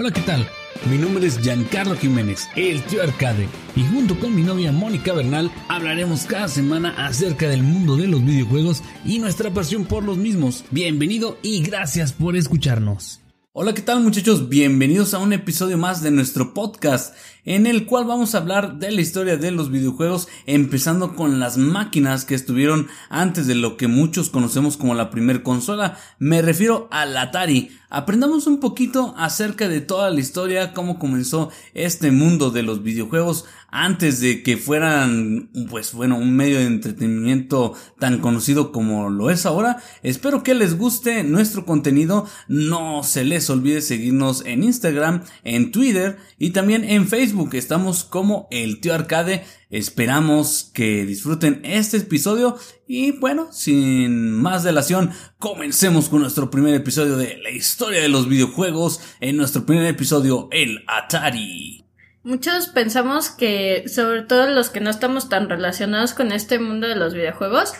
[0.00, 0.48] Hola, ¿qué tal?
[0.88, 5.50] Mi nombre es Giancarlo Jiménez, el tío Arcade, y junto con mi novia Mónica Bernal
[5.68, 10.64] hablaremos cada semana acerca del mundo de los videojuegos y nuestra pasión por los mismos.
[10.70, 13.20] Bienvenido y gracias por escucharnos.
[13.52, 14.48] Hola, ¿qué tal muchachos?
[14.48, 17.14] Bienvenidos a un episodio más de nuestro podcast
[17.44, 21.58] en el cual vamos a hablar de la historia de los videojuegos empezando con las
[21.58, 25.98] máquinas que estuvieron antes de lo que muchos conocemos como la primer consola.
[26.18, 27.70] Me refiero al Atari.
[27.92, 33.46] Aprendamos un poquito acerca de toda la historia, cómo comenzó este mundo de los videojuegos
[33.68, 39.44] antes de que fueran, pues bueno, un medio de entretenimiento tan conocido como lo es
[39.44, 39.82] ahora.
[40.04, 42.28] Espero que les guste nuestro contenido.
[42.46, 47.54] No se les olvide seguirnos en Instagram, en Twitter y también en Facebook.
[47.54, 49.44] Estamos como el tío Arcade.
[49.70, 57.16] Esperamos que disfruten este episodio y bueno, sin más delación, comencemos con nuestro primer episodio
[57.16, 59.00] de la historia de los videojuegos.
[59.20, 61.84] En nuestro primer episodio, el Atari.
[62.24, 66.96] Muchos pensamos que, sobre todo los que no estamos tan relacionados con este mundo de
[66.96, 67.72] los videojuegos,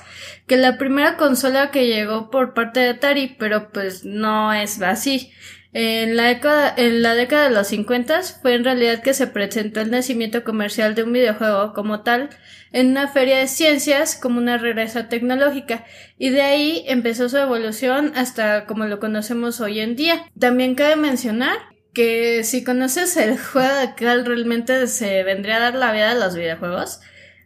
[0.46, 5.32] que la primera consola que llegó por parte de Atari, pero pues no es así.
[5.72, 9.80] En la, década, en la década de los 50 fue en realidad que se presentó
[9.80, 12.30] el nacimiento comercial de un videojuego como tal
[12.72, 15.84] en una feria de ciencias como una regresa tecnológica
[16.18, 20.26] y de ahí empezó su evolución hasta como lo conocemos hoy en día.
[20.38, 21.56] También cabe mencionar
[21.92, 26.14] que si conoces el juego de cual realmente se vendría a dar la vida a
[26.14, 27.00] los videojuegos,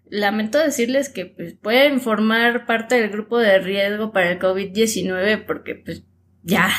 [0.08, 5.74] lamento decirles que pues, pueden formar parte del grupo de riesgo para el COVID-19 porque
[5.74, 6.04] pues
[6.42, 6.70] ya,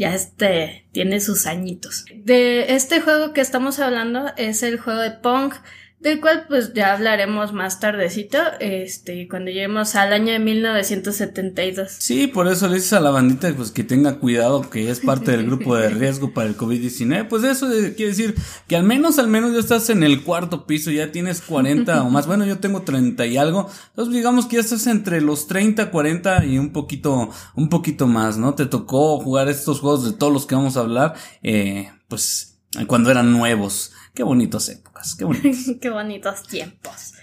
[0.00, 2.06] ya este tiene sus añitos.
[2.14, 5.52] De este juego que estamos hablando es el juego de Pong
[6.00, 11.92] del cual pues ya hablaremos más tardecito, este, cuando lleguemos al año de 1972.
[11.98, 15.32] Sí, por eso le dices a la bandita pues que tenga cuidado que es parte
[15.32, 18.34] del grupo de riesgo para el COVID-19, pues eso quiere decir
[18.66, 22.08] que al menos, al menos ya estás en el cuarto piso, ya tienes 40 o
[22.08, 25.90] más, bueno yo tengo 30 y algo, entonces digamos que ya estás entre los 30,
[25.90, 28.54] 40 y un poquito, un poquito más, ¿no?
[28.54, 32.49] Te tocó jugar estos juegos de todos los que vamos a hablar, eh, pues
[32.86, 33.92] cuando eran nuevos.
[34.14, 35.76] Qué bonitas épocas, qué bonitos.
[35.80, 37.14] qué bonitos tiempos.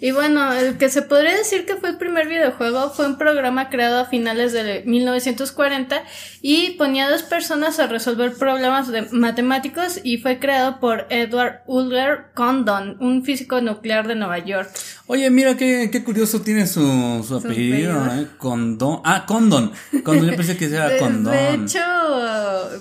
[0.00, 3.68] Y bueno, el que se podría decir que fue el primer videojuego fue un programa
[3.68, 6.04] creado a finales de 1940
[6.40, 11.62] y ponía a dos personas a resolver problemas de matemáticos y fue creado por Edward
[11.66, 14.70] Ulger Condon, un físico nuclear de Nueva York.
[15.08, 18.28] Oye, mira qué, qué curioso tiene su, su apellido, ¿eh?
[18.36, 19.00] Condon.
[19.04, 19.72] Ah, Condon.
[20.04, 21.32] Condon, yo pensé que era Condon.
[21.32, 21.80] De hecho,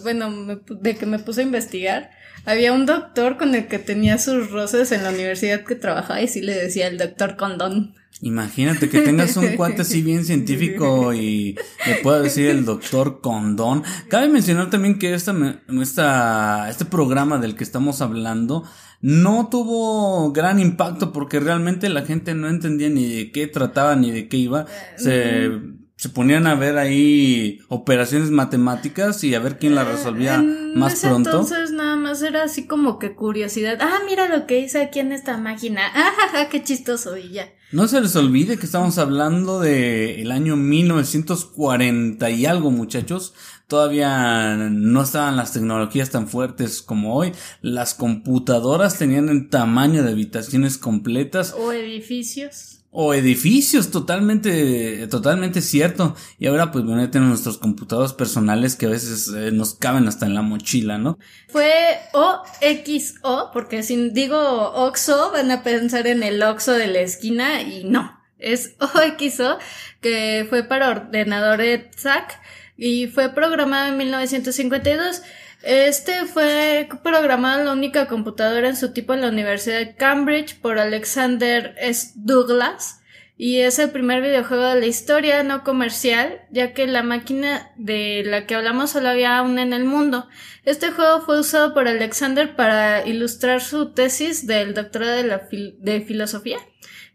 [0.03, 2.11] bueno, de que me puse a investigar,
[2.47, 6.29] había un doctor con el que tenía sus roces en la universidad que trabajaba y
[6.29, 7.93] sí le decía el doctor Condón.
[8.21, 13.83] Imagínate que tengas un cuate así bien científico y le pueda decir el doctor Condón.
[14.07, 15.35] Cabe mencionar también que esta,
[15.81, 18.63] esta, este programa del que estamos hablando
[19.01, 24.11] no tuvo gran impacto porque realmente la gente no entendía ni de qué trataba ni
[24.11, 24.65] de qué iba.
[24.95, 25.51] Se
[25.97, 30.43] se ponían a ver ahí operaciones matemáticas y a ver quién la resolvía
[30.75, 31.29] más pronto.
[31.31, 31.71] Entonces
[32.17, 33.77] más era así como que curiosidad.
[33.81, 35.81] Ah, mira lo que hice aquí en esta máquina.
[36.33, 37.49] Ah, qué chistoso y ya.
[37.71, 43.33] No se les olvide que estamos hablando de el año 1940 y algo, muchachos.
[43.67, 47.31] Todavía no estaban las tecnologías tan fuertes como hoy.
[47.61, 51.55] Las computadoras tenían el tamaño de habitaciones completas.
[51.57, 56.15] O edificios o edificios, totalmente, totalmente cierto.
[56.39, 60.07] Y ahora pues bueno, ya tenemos nuestros computadores personales que a veces eh, nos caben
[60.07, 61.19] hasta en la mochila, ¿no?
[61.47, 67.61] Fue OXO, porque si digo OXO van a pensar en el OXO de la esquina
[67.61, 69.59] y no, es OXO,
[70.01, 72.41] que fue para ordenador ETSAC
[72.77, 75.21] y fue programado en 1952.
[75.63, 80.59] Este fue programado en la única computadora en su tipo en la Universidad de Cambridge
[80.59, 82.11] por Alexander S.
[82.15, 83.01] Douglas
[83.37, 88.23] y es el primer videojuego de la historia no comercial, ya que la máquina de
[88.25, 90.27] la que hablamos solo había una en el mundo.
[90.63, 96.01] Este juego fue usado por Alexander para ilustrar su tesis del doctorado de, la de
[96.01, 96.57] filosofía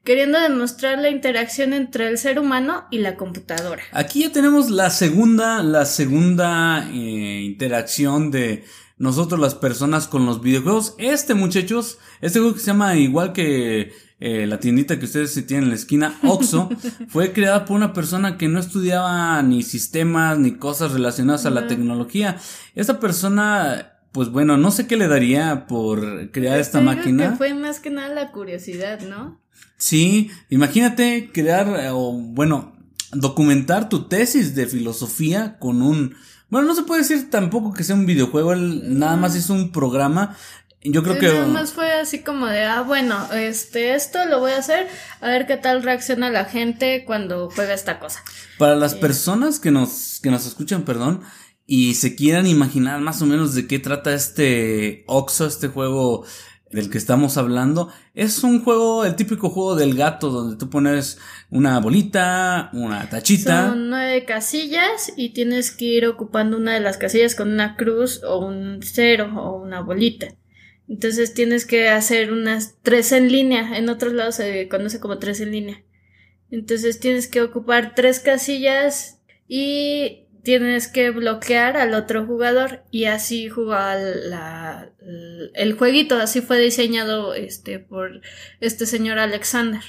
[0.04, 3.82] queriendo demostrar la interacción entre el ser humano y la computadora.
[3.92, 8.64] Aquí ya tenemos la segunda, la segunda eh, interacción de
[8.98, 10.94] nosotros las personas con los videojuegos.
[10.98, 15.42] Este muchachos, este juego que se llama igual que eh, la tiendita que ustedes se
[15.42, 16.70] tienen en la esquina, Oxo,
[17.08, 21.66] fue creada por una persona que no estudiaba ni sistemas ni cosas relacionadas a la
[21.66, 22.38] tecnología.
[22.74, 27.30] Esta persona pues bueno, no sé qué le daría por crear esta máquina.
[27.30, 29.41] Que fue más que nada la curiosidad, ¿no?
[29.76, 32.72] Sí, imagínate crear, eh, o bueno,
[33.12, 36.14] documentar tu tesis de filosofía con un,
[36.48, 39.72] Bueno, no se puede decir tampoco que sea un videojuego, él nada más es un
[39.72, 40.36] programa.
[40.84, 41.28] Yo creo que.
[41.28, 44.88] Nada más fue así como de, ah, bueno, este, esto lo voy a hacer,
[45.20, 48.20] a ver qué tal reacciona la gente cuando juega esta cosa.
[48.58, 51.22] Para las personas que nos, que nos escuchan, perdón,
[51.66, 56.24] y se quieran imaginar más o menos de qué trata este Oxo, este juego
[56.72, 61.18] del que estamos hablando, es un juego, el típico juego del gato, donde tú pones
[61.50, 63.68] una bolita, una tachita.
[63.68, 68.22] Son nueve casillas y tienes que ir ocupando una de las casillas con una cruz
[68.24, 70.28] o un cero o una bolita.
[70.88, 73.78] Entonces tienes que hacer unas tres en línea.
[73.78, 75.82] En otros lados se conoce como tres en línea.
[76.50, 83.48] Entonces tienes que ocupar tres casillas y tienes que bloquear al otro jugador y así
[83.48, 84.90] juega la,
[85.54, 88.20] el jueguito, así fue diseñado este por
[88.60, 89.82] este señor Alexander.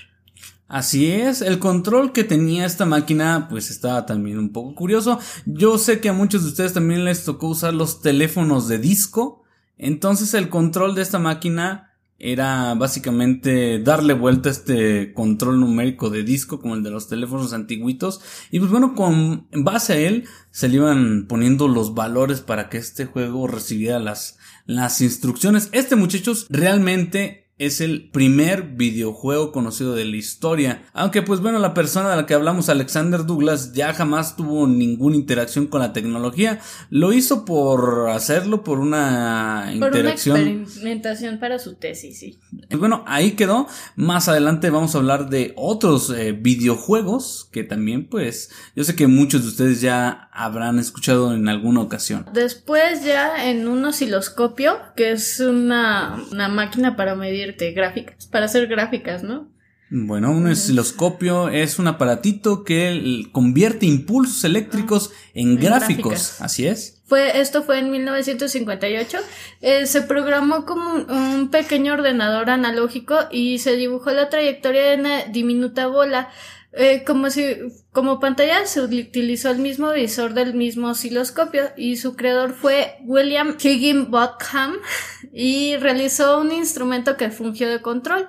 [0.68, 5.20] Así es, el control que tenía esta máquina pues estaba también un poco curioso.
[5.46, 9.44] Yo sé que a muchos de ustedes también les tocó usar los teléfonos de disco,
[9.78, 11.93] entonces el control de esta máquina
[12.26, 17.52] era básicamente darle vuelta a este control numérico de disco como el de los teléfonos
[17.52, 18.22] antiguitos.
[18.50, 22.78] Y pues bueno con base a él se le iban poniendo los valores para que
[22.78, 25.68] este juego recibiera las las instrucciones.
[25.74, 30.84] Este muchachos realmente es el primer videojuego conocido de la historia.
[30.94, 35.16] Aunque pues bueno, la persona de la que hablamos, Alexander Douglas, ya jamás tuvo ninguna
[35.16, 36.60] interacción con la tecnología.
[36.90, 40.36] Lo hizo por hacerlo, por una interacción.
[40.36, 42.40] Por una experimentación para su tesis, sí.
[42.70, 43.68] Y bueno, ahí quedó.
[43.96, 49.08] Más adelante vamos a hablar de otros eh, videojuegos que también pues yo sé que
[49.08, 52.26] muchos de ustedes ya habrán escuchado en alguna ocasión.
[52.34, 58.68] Después ya en un osciloscopio, que es una, una máquina para medir gráficas, para hacer
[58.68, 59.54] gráficas, ¿no?
[59.96, 66.42] Bueno, un osciloscopio es un aparatito que convierte impulsos eléctricos en, gráficos.
[66.42, 67.04] Así es.
[67.06, 69.20] Fue, esto fue en 1958.
[69.62, 75.26] Eh, se programó como un, pequeño ordenador analógico y se dibujó la trayectoria de una
[75.26, 76.30] diminuta bola.
[76.76, 77.56] Eh, como si,
[77.92, 83.58] como pantalla se utilizó el mismo visor del mismo osciloscopio y su creador fue William
[83.60, 84.78] Higginbotham
[85.34, 88.28] y realizó un instrumento que fungió de control.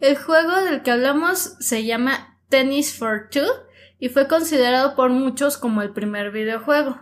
[0.00, 3.46] El juego del que hablamos se llama Tennis for Two
[3.98, 6.98] y fue considerado por muchos como el primer videojuego.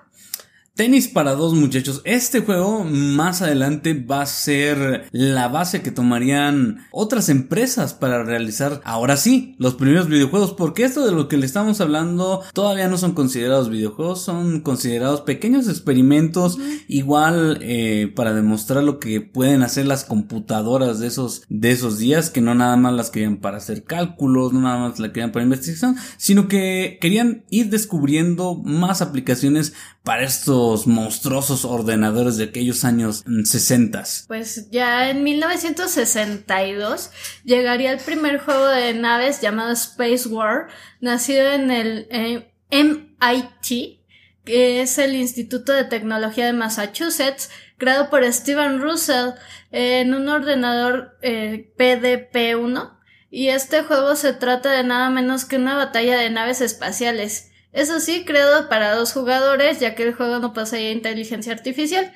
[0.80, 2.00] Tenis para dos muchachos.
[2.06, 8.80] Este juego más adelante va a ser la base que tomarían otras empresas para realizar
[8.84, 10.54] ahora sí los primeros videojuegos.
[10.54, 15.20] Porque esto de lo que le estamos hablando todavía no son considerados videojuegos, son considerados
[15.20, 16.56] pequeños experimentos.
[16.88, 22.30] Igual eh, para demostrar lo que pueden hacer las computadoras de esos, de esos días,
[22.30, 25.44] que no nada más las querían para hacer cálculos, no nada más las querían para
[25.44, 30.24] investigación, sino que querían ir descubriendo más aplicaciones para
[30.70, 34.04] estos monstruosos ordenadores de aquellos años 60.
[34.28, 37.10] Pues ya en 1962
[37.44, 40.68] llegaría el primer juego de naves llamado Space War,
[41.00, 44.00] nacido en el MIT,
[44.44, 49.30] que es el Instituto de Tecnología de Massachusetts, creado por Steven Russell
[49.72, 52.96] en un ordenador eh, PDP-1.
[53.32, 58.00] Y este juego se trata de nada menos que una batalla de naves espaciales eso
[58.00, 62.12] sí, creado para dos jugadores, ya que el juego no poseía inteligencia artificial.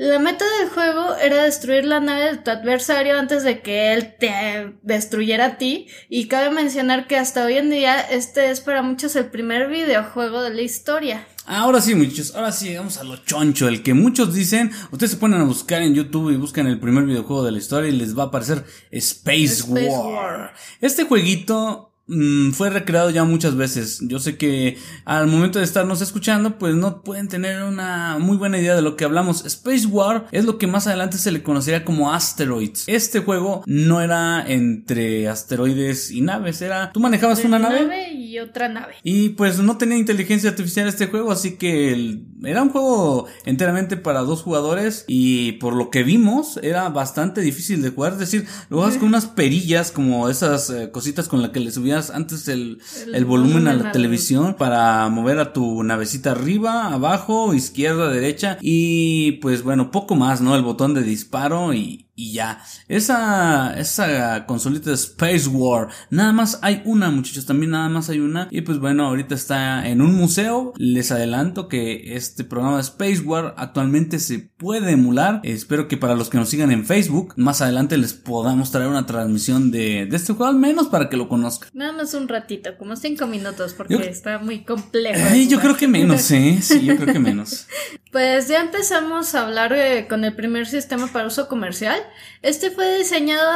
[0.00, 4.14] La meta del juego era destruir la nave de tu adversario antes de que él
[4.16, 8.82] te destruyera a ti, y cabe mencionar que hasta hoy en día este es para
[8.82, 11.26] muchos el primer videojuego de la historia.
[11.46, 15.16] Ahora sí, muchachos, ahora sí llegamos a lo choncho, el que muchos dicen, ustedes se
[15.16, 18.16] ponen a buscar en YouTube y buscan el primer videojuego de la historia y les
[18.16, 20.54] va a aparecer Space, War.
[20.80, 24.00] Este jueguito Mm, fue recreado ya muchas veces.
[24.02, 28.58] Yo sé que al momento de estarnos escuchando, pues no pueden tener una muy buena
[28.58, 29.44] idea de lo que hablamos.
[29.44, 32.84] Space War es lo que más adelante se le conocería como Asteroids.
[32.86, 38.68] Este juego no era entre asteroides y naves, era tú manejabas una nave, y otra
[38.68, 38.94] nave.
[39.02, 44.20] Y pues no tenía inteligencia artificial este juego, así que era un juego enteramente para
[44.20, 48.78] dos jugadores y por lo que vimos era bastante difícil de jugar, es decir, lo
[48.78, 51.70] juegas con unas perillas como esas eh, cositas con las que le
[52.10, 52.80] antes el,
[53.24, 59.62] volumen, a la televisión para mover a tu navecita arriba, abajo, izquierda, derecha y pues
[59.62, 60.56] bueno, poco más, ¿no?
[60.56, 62.60] El botón de disparo y, y ya.
[62.88, 68.18] Esa, esa consolita de Space War, nada más hay una, muchachos, también nada más hay
[68.18, 68.48] una.
[68.50, 70.72] Y pues bueno, ahorita está en un museo.
[70.76, 75.40] Les adelanto que este programa de Space War actualmente se puede emular.
[75.44, 79.06] Espero que para los que nos sigan en Facebook, más adelante les podamos traer una
[79.06, 81.70] transmisión de, de este juego, al menos para que lo conozcan.
[81.72, 85.20] Nada más un ratito, como cinco minutos, porque está muy complejo.
[85.48, 86.58] yo creo que menos, ¿eh?
[86.62, 87.66] Sí, yo creo que menos.
[88.10, 92.00] Pues ya empezamos a hablar eh, con el primer sistema para uso comercial.
[92.42, 93.50] Este fue diseñado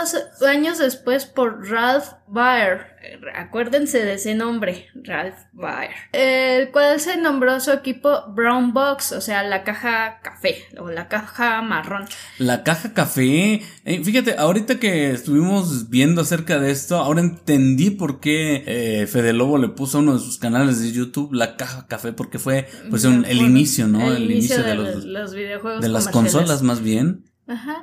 [0.47, 2.93] años después por Ralph Baer.
[3.35, 5.91] Acuérdense de ese nombre, Ralph Baer.
[6.13, 11.09] El cual se nombró su equipo Brown Box, o sea, la caja café o la
[11.09, 12.07] caja marrón.
[12.39, 13.63] La caja café.
[13.85, 19.33] Eh, fíjate, ahorita que estuvimos viendo acerca de esto, ahora entendí por qué eh, Fede
[19.33, 22.69] Lobo le puso a uno de sus canales de YouTube la caja café, porque fue
[22.89, 24.13] pues el inicio, ¿no?
[24.13, 25.83] El, inicio, de, los, videojuegos.
[25.83, 27.25] De las consolas más bien.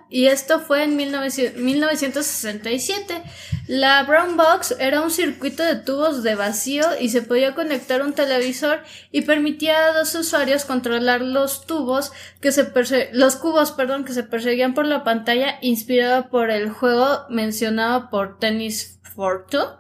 [0.10, 3.24] Y esto fue en 1967.
[3.68, 8.14] La Brown Box era un circuito de tubos de vacío y se podía conectar un
[8.14, 12.12] televisor y permitía a dos usuarios controlar los tubos
[12.42, 12.70] que se
[13.14, 18.40] los cubos, perdón, que se perseguían por la pantalla inspirado por el juego mencionado por
[18.40, 19.79] Tennis Fortune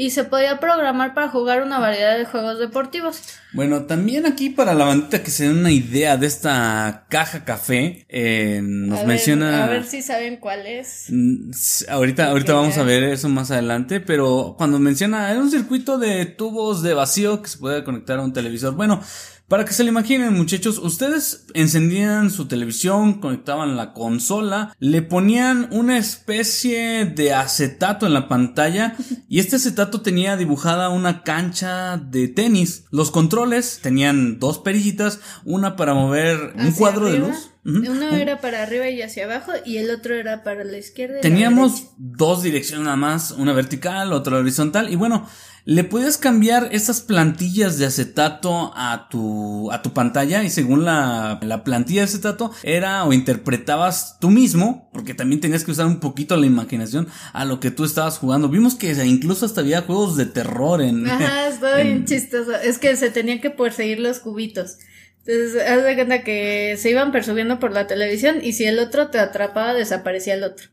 [0.00, 3.20] y se podía programar para jugar una variedad de juegos deportivos.
[3.52, 8.06] Bueno, también aquí para la bandita que se den una idea de esta caja café,
[8.08, 9.62] eh, nos menciona...
[9.62, 11.08] a ver si saben cuál es.
[11.10, 11.50] Mm,
[11.90, 16.24] ahorita, ahorita vamos a ver eso más adelante, pero cuando menciona, era un circuito de
[16.24, 18.74] tubos de vacío que se puede conectar a un televisor.
[18.74, 19.02] Bueno,
[19.50, 25.66] para que se lo imaginen, muchachos, ustedes encendían su televisión, conectaban la consola, le ponían
[25.72, 28.94] una especie de acetato en la pantalla
[29.28, 32.84] y este acetato tenía dibujada una cancha de tenis.
[32.92, 37.50] Los controles tenían dos perillitas, una para mover un cuadro de luz.
[37.62, 41.18] Uno era para arriba y hacia abajo y el otro era para la izquierda.
[41.18, 45.26] Y Teníamos dos direcciones nada más, una vertical, otra horizontal y bueno,
[45.66, 51.38] le puedes cambiar esas plantillas de acetato a tu, a tu pantalla y según la,
[51.42, 56.00] la plantilla de acetato era o interpretabas tú mismo, porque también tenías que usar un
[56.00, 58.48] poquito la imaginación a lo que tú estabas jugando.
[58.48, 61.06] Vimos que incluso hasta había juegos de terror en...
[61.08, 61.50] Ajá,
[62.04, 62.52] chistoso.
[62.52, 64.78] Es que se tenían que perseguir los cubitos.
[65.26, 69.08] Entonces, haz de cuenta que se iban persubiendo por la televisión y si el otro
[69.08, 70.68] te atrapaba, desaparecía el otro.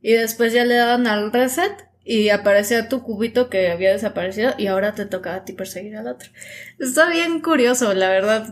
[0.00, 1.72] Y después ya le daban al reset
[2.04, 6.06] y aparecía tu cubito que había desaparecido y ahora te tocaba a ti perseguir al
[6.06, 6.30] otro.
[6.78, 8.48] Está bien curioso, la verdad.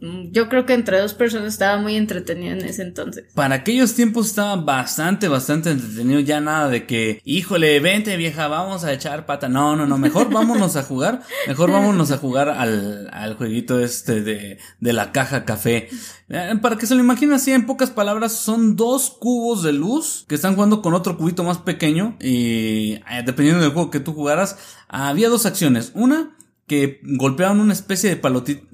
[0.00, 3.24] Yo creo que entre dos personas estaba muy entretenido en ese entonces.
[3.34, 6.20] Para aquellos tiempos estaba bastante, bastante entretenido.
[6.20, 9.48] Ya nada de que, híjole, vente vieja, vamos a echar pata.
[9.48, 11.22] No, no, no, mejor vámonos a jugar.
[11.46, 15.88] Mejor vámonos a jugar al, al jueguito este de, de la caja café.
[16.30, 20.24] Eh, para que se lo imaginen así, en pocas palabras, son dos cubos de luz
[20.28, 22.16] que están jugando con otro cubito más pequeño.
[22.20, 24.56] Y eh, dependiendo del juego que tú jugaras,
[24.88, 25.92] había dos acciones.
[25.94, 28.16] Una, que golpeaban una especie de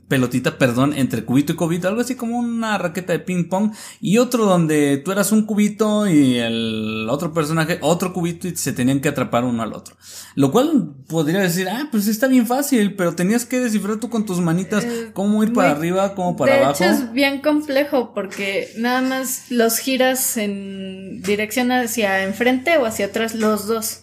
[0.09, 4.19] pelotita, perdón, entre cubito y cubito, algo así como una raqueta de ping pong, y
[4.19, 9.01] otro donde tú eras un cubito y el otro personaje otro cubito y se tenían
[9.01, 9.97] que atrapar uno al otro.
[10.35, 14.25] Lo cual podría decir, ah, pues está bien fácil, pero tenías que descifrar tú con
[14.25, 16.79] tus manitas eh, cómo ir para arriba, cómo para abajo.
[16.79, 22.87] De hecho es bien complejo porque nada más los giras en dirección hacia enfrente o
[22.87, 24.03] hacia atrás los dos.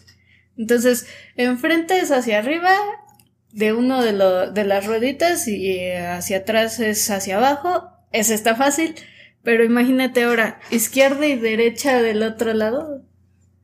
[0.57, 2.75] Entonces, enfrente es hacia arriba
[3.53, 7.89] de uno de, lo, de las rueditas y hacia atrás es hacia abajo.
[8.11, 8.95] Ese está fácil.
[9.43, 13.03] Pero imagínate ahora, izquierda y derecha del otro lado.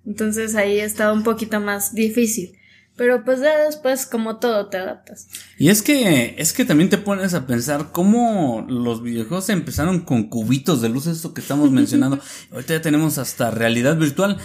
[0.06, 2.54] Entonces ahí está un poquito más difícil.
[2.96, 5.30] Pero pues ya después, como todo, te adaptas.
[5.58, 10.28] Y es que, es que también te pones a pensar cómo los videojuegos empezaron con
[10.28, 12.20] cubitos de luz, esto que estamos mencionando.
[12.52, 14.38] Ahorita ya tenemos hasta realidad virtual.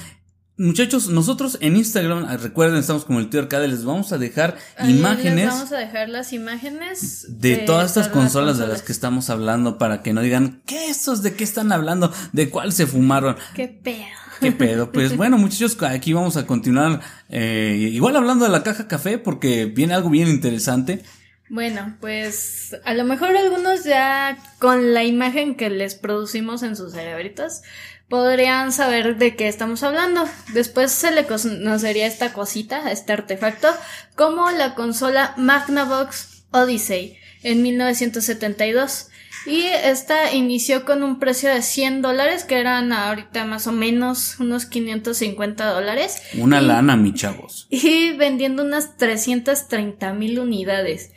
[0.57, 4.57] Muchachos, nosotros en Instagram, ah, recuerden, estamos como el tío Arcade, les vamos a dejar
[4.87, 5.49] imágenes.
[5.49, 10.01] vamos a dejar las imágenes de, todas estas consolas, de las que estamos hablando para
[10.03, 11.23] que no digan, ¿qué estos?
[11.25, 12.13] ¿De qué están hablando?
[12.33, 13.37] ¿De cuál se fumaron?
[13.57, 14.05] ¿Qué pedo?
[14.41, 14.93] ¿Qué pedo?
[14.93, 19.67] Pues bueno, muchachos, aquí vamos a continuar, eh, igual hablando de la caja café, porque
[19.67, 21.03] viene algo bien interesante.
[21.51, 26.93] Bueno, pues a lo mejor algunos ya con la imagen que les producimos en sus
[26.93, 27.63] cerebritos
[28.09, 30.29] podrían saber de qué estamos hablando.
[30.53, 33.69] Después se le conocería esta cosita, este artefacto,
[34.15, 39.09] como la consola Magnavox Odyssey en 1972.
[39.47, 44.41] Y esta inició con un precio de 100 dólares, que eran ahorita más o menos
[44.41, 46.23] unos 550 dólares.
[46.35, 47.67] Una lana, mi chavos.
[47.69, 51.11] Y vendiendo unas 330 mil unidades.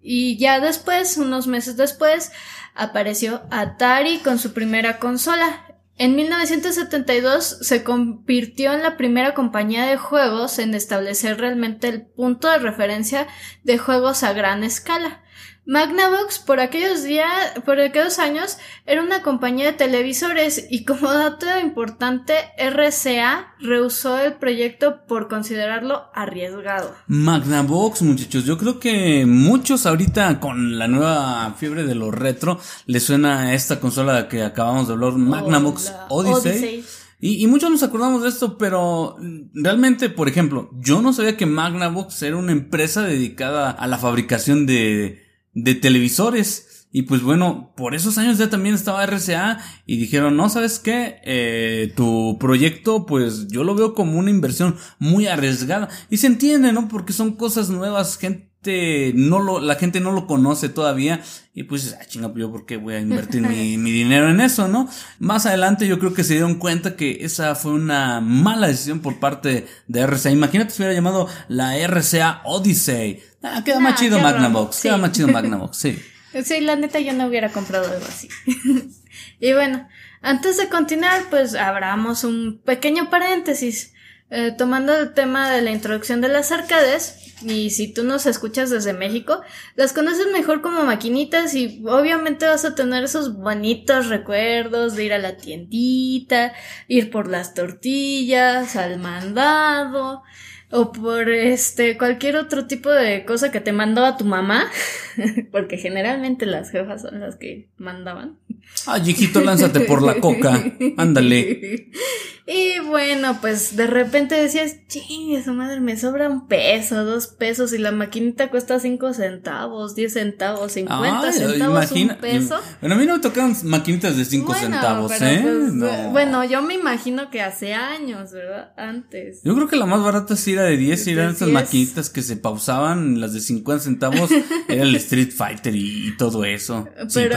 [0.00, 2.32] Y ya después, unos meses después,
[2.74, 5.71] apareció Atari con su primera consola.
[5.98, 12.50] En 1972 se convirtió en la primera compañía de juegos en establecer realmente el punto
[12.50, 13.28] de referencia
[13.62, 15.21] de juegos a gran escala.
[15.64, 17.30] Magnavox por aquellos días,
[17.64, 24.34] por aquellos años, era una compañía de televisores y como dato importante, RCA rehusó el
[24.34, 26.94] proyecto por considerarlo arriesgado.
[27.06, 33.04] Magnavox, muchachos, yo creo que muchos ahorita con la nueva fiebre de lo retro les
[33.04, 36.84] suena esta consola que acabamos de hablar, Magnavox Odyssey.
[37.20, 39.16] Y, y, muchos nos acordamos de esto, pero
[39.54, 44.66] realmente, por ejemplo, yo no sabía que Magnavox era una empresa dedicada a la fabricación
[44.66, 46.88] de, de televisores.
[46.94, 51.20] Y pues bueno, por esos años ya también estaba RCA y dijeron, no, ¿sabes qué?
[51.24, 55.88] Eh, tu proyecto, pues yo lo veo como una inversión muy arriesgada.
[56.10, 56.88] Y se entiende, ¿no?
[56.88, 61.20] Porque son cosas nuevas, gente no lo, la gente no lo conoce todavía
[61.54, 64.68] y pues, ah, chinga, yo por qué voy a invertir mi, mi, dinero en eso,
[64.68, 64.88] ¿no?
[65.18, 69.18] Más adelante yo creo que se dieron cuenta que esa fue una mala decisión por
[69.18, 70.30] parte de RCA.
[70.30, 73.22] Imagínate si hubiera llamado la RCA Odyssey.
[73.42, 75.98] Ah, queda más chido Magnavox, queda más chido Magnavox, sí.
[76.44, 78.28] Sí, la neta yo no hubiera comprado algo así.
[79.40, 79.86] y bueno,
[80.22, 83.92] antes de continuar, pues abramos un pequeño paréntesis.
[84.34, 88.70] Eh, tomando el tema de la introducción de las arcades, y si tú nos escuchas
[88.70, 89.40] desde México,
[89.76, 95.12] las conoces mejor como maquinitas y obviamente vas a tener esos bonitos recuerdos de ir
[95.12, 96.52] a la tiendita,
[96.88, 100.22] ir por las tortillas, al mandado,
[100.70, 104.70] o por este cualquier otro tipo de cosa que te mandaba tu mamá,
[105.52, 108.38] porque generalmente las jefas son las que mandaban.
[108.86, 110.64] Ay, hijito, lánzate por la coca.
[110.96, 111.90] Ándale.
[112.44, 117.72] Y bueno, pues de repente decías, chingue su madre, me sobra un peso, dos pesos,
[117.72, 122.60] y la maquinita cuesta cinco centavos, diez centavos, cincuenta centavos, un peso.
[122.80, 125.40] Bueno, a mí no me tocaron maquinitas de cinco centavos, ¿eh?
[125.78, 128.72] Pues, bueno, yo me imagino que hace años, ¿verdad?
[128.76, 129.40] Antes.
[129.44, 132.22] Yo creo que la más barata sí era de diez, y eran esas maquinitas que
[132.22, 134.30] se pausaban, las de cincuenta centavos,
[134.68, 136.88] era el Street Fighter y, todo eso.
[137.14, 137.36] Pero,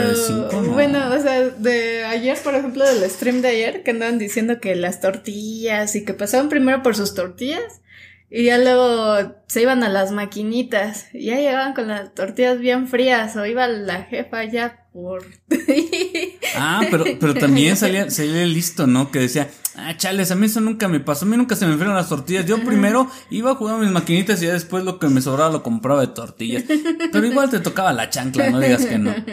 [0.74, 4.75] bueno, o sea, de ayer, por ejemplo, del stream de ayer, que andaban diciendo que
[4.75, 7.81] las tortillas y que pasaban primero por sus tortillas
[8.29, 12.87] y ya luego se iban a las maquinitas y ya llegaban con las tortillas bien
[12.87, 15.23] frías o iba la jefa ya por...
[16.57, 19.11] ah, pero, pero también salía, salía listo, ¿no?
[19.11, 21.73] Que decía, ah, chales, a mí eso nunca me pasó, a mí nunca se me
[21.73, 22.45] enfriaron las tortillas.
[22.45, 25.63] Yo primero iba a jugar mis maquinitas y ya después lo que me sobraba lo
[25.63, 26.63] compraba de tortillas.
[27.11, 29.15] Pero igual te tocaba la chancla, no digas que no.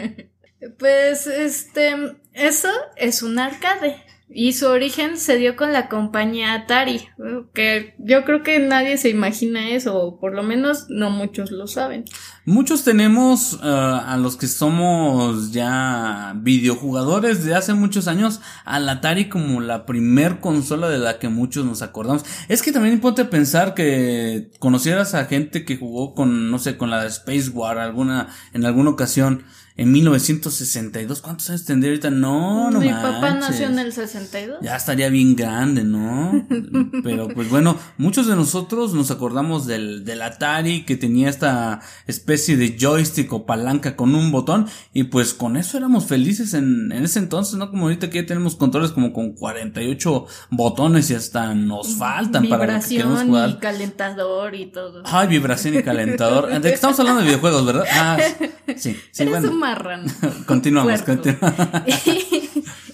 [0.79, 4.01] Pues, este, eso es un arcade.
[4.35, 7.07] Y su origen se dio con la compañía Atari,
[7.53, 11.67] que yo creo que nadie se imagina eso, o por lo menos no muchos lo
[11.67, 12.05] saben.
[12.45, 19.29] Muchos tenemos eh, a los que somos ya videojugadores de hace muchos años al Atari
[19.29, 22.25] como la primer consola de la que muchos nos acordamos.
[22.49, 26.89] Es que también importa pensar que conocieras a gente que jugó con, no sé, con
[26.89, 31.21] la Space War alguna, en alguna ocasión en 1962.
[31.21, 32.11] ¿Cuántos años tendría ahorita?
[32.11, 34.59] No, no Mi papá nació en el 62.
[34.61, 36.45] Ya estaría bien grande, ¿no?
[37.03, 42.32] Pero pues bueno, muchos de nosotros nos acordamos del, del Atari que tenía esta especie
[42.33, 47.03] de joystick o palanca con un botón y pues con eso éramos felices en, en
[47.03, 47.69] ese entonces, ¿no?
[47.69, 52.79] Como ahorita que ya tenemos controles como con 48 botones y hasta nos faltan para
[52.79, 53.49] que queremos jugar.
[53.49, 55.03] y calentador y todo.
[55.05, 56.49] Ay, vibración y calentador.
[56.49, 57.85] De que estamos hablando de videojuegos, ¿verdad?
[57.91, 58.17] Ah,
[58.75, 59.51] sí, sí, bueno.
[60.45, 61.53] continuamos, continuamos.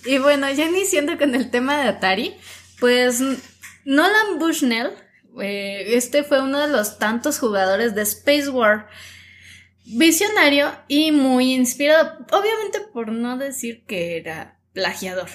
[0.05, 2.33] Y, bueno, ya iniciando con el tema de Atari,
[2.79, 3.21] pues
[3.85, 4.91] Nolan Bushnell,
[5.39, 8.87] eh, este fue uno de los tantos jugadores de Space War.
[9.91, 15.29] Visionario y muy inspirado, obviamente por no decir que era plagiador.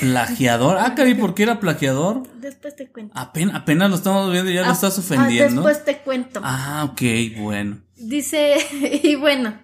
[0.00, 0.78] ¿Plagiador?
[0.80, 2.22] Ah, Cari, ¿por qué era plagiador?
[2.36, 3.12] Después te cuento.
[3.16, 5.62] Apenas, apenas lo estamos viendo y ya lo ah, estás ofendiendo.
[5.62, 6.40] Ah, después te cuento.
[6.42, 7.02] Ah, ok,
[7.38, 7.82] bueno.
[7.96, 8.56] Dice,
[9.02, 9.60] y bueno,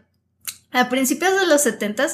[0.73, 2.07] a principios de los 70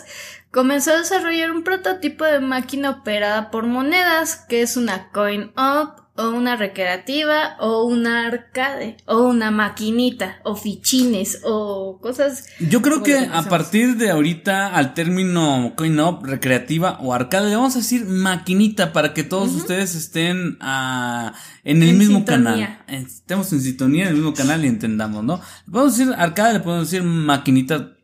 [0.53, 6.04] comenzó a desarrollar un prototipo de máquina operada por monedas, que es una coin up
[6.17, 12.47] o una recreativa o una arcade o una maquinita o fichines o cosas.
[12.61, 17.57] Yo creo que a partir de ahorita al término coin up, recreativa o arcade le
[17.57, 22.79] vamos a decir maquinita para que todos ustedes estén ah, en el mismo canal.
[22.87, 25.41] Estemos en sintonía en el mismo canal y entendamos, ¿no?
[25.67, 27.95] Le podemos decir arcade, le podemos decir maquinita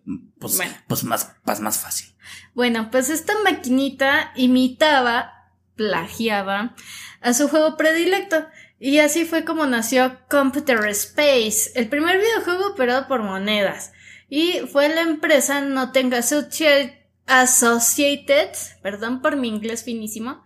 [0.40, 2.08] pues, pues más, más, más fácil.
[2.54, 5.32] Bueno, pues esta maquinita imitaba,
[5.76, 6.74] plagiaba
[7.20, 8.46] a su juego predilecto.
[8.78, 13.92] Y así fue como nació Computer Space, el primer videojuego operado por monedas.
[14.28, 16.14] Y fue la empresa Nothing
[17.26, 18.50] Associated,
[18.82, 20.42] perdón por mi inglés finísimo,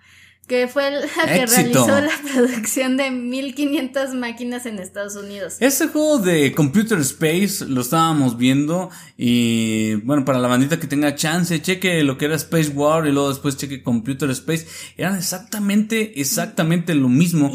[0.46, 5.56] que fue la que realizó la producción de 1500 máquinas en Estados Unidos.
[5.60, 11.14] Ese juego de Computer Space lo estábamos viendo y bueno, para la bandita que tenga
[11.14, 16.20] chance, cheque lo que era Space War y luego después cheque Computer Space, eran exactamente,
[16.20, 17.50] exactamente lo mismo.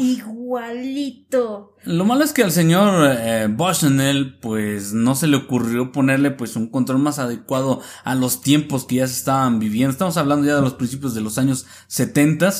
[0.50, 1.76] Igualito.
[1.84, 3.48] Lo malo es que al señor eh,
[4.40, 8.96] pues no se le ocurrió ponerle pues un control más adecuado a los tiempos que
[8.96, 9.92] ya se estaban viviendo.
[9.92, 12.50] Estamos hablando ya de los principios de los años 70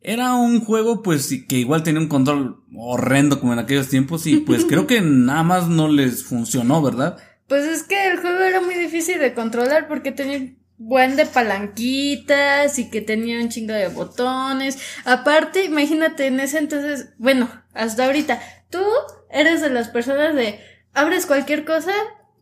[0.00, 4.38] era un juego pues que igual tenía un control horrendo como en aquellos tiempos y
[4.38, 7.18] pues creo que nada más no les funcionó, ¿verdad?
[7.46, 12.78] Pues es que el juego era muy difícil de controlar porque tenía buen de palanquitas
[12.78, 14.78] y que tenía un chingo de botones.
[15.04, 18.84] Aparte, imagínate en ese entonces, bueno, hasta ahorita, tú
[19.30, 20.60] eres de las personas de
[20.92, 21.92] abres cualquier cosa,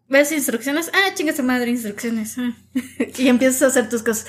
[0.08, 2.36] ves instrucciones, ah, chinga su madre, instrucciones,
[3.18, 4.26] y empiezas a hacer tus cosas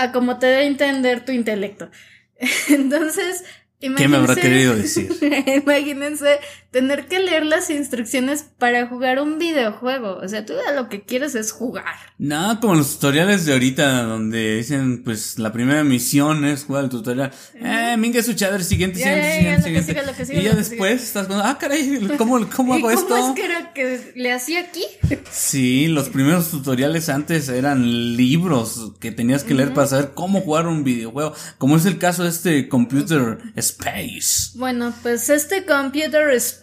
[0.00, 1.90] a como te dé a entender tu intelecto.
[2.68, 3.44] Entonces,
[3.78, 5.10] ¿Qué me habrá querido decir?
[5.64, 6.38] imagínense
[6.70, 10.18] tener que leer las instrucciones para jugar un videojuego.
[10.22, 11.84] O sea, tú lo que quieres es jugar.
[12.18, 16.90] No, como los tutoriales de ahorita, donde dicen, pues, la primera misión es jugar el
[16.90, 17.32] tutorial.
[17.54, 22.48] Eh, minga su chader, siguiente, siguiente, siguiente, y ya después estás con, ah, caray, ¿cómo,
[22.56, 23.08] cómo hago esto?
[23.08, 24.84] ¿Cómo es que era que le hacía aquí?
[25.30, 30.68] sí, los primeros tutoriales antes eran libros que tenías que leer para saber cómo jugar
[30.68, 31.34] un videojuego.
[31.58, 34.52] Como es el caso de este Computer Space.
[34.54, 36.59] Bueno, pues este Computer Space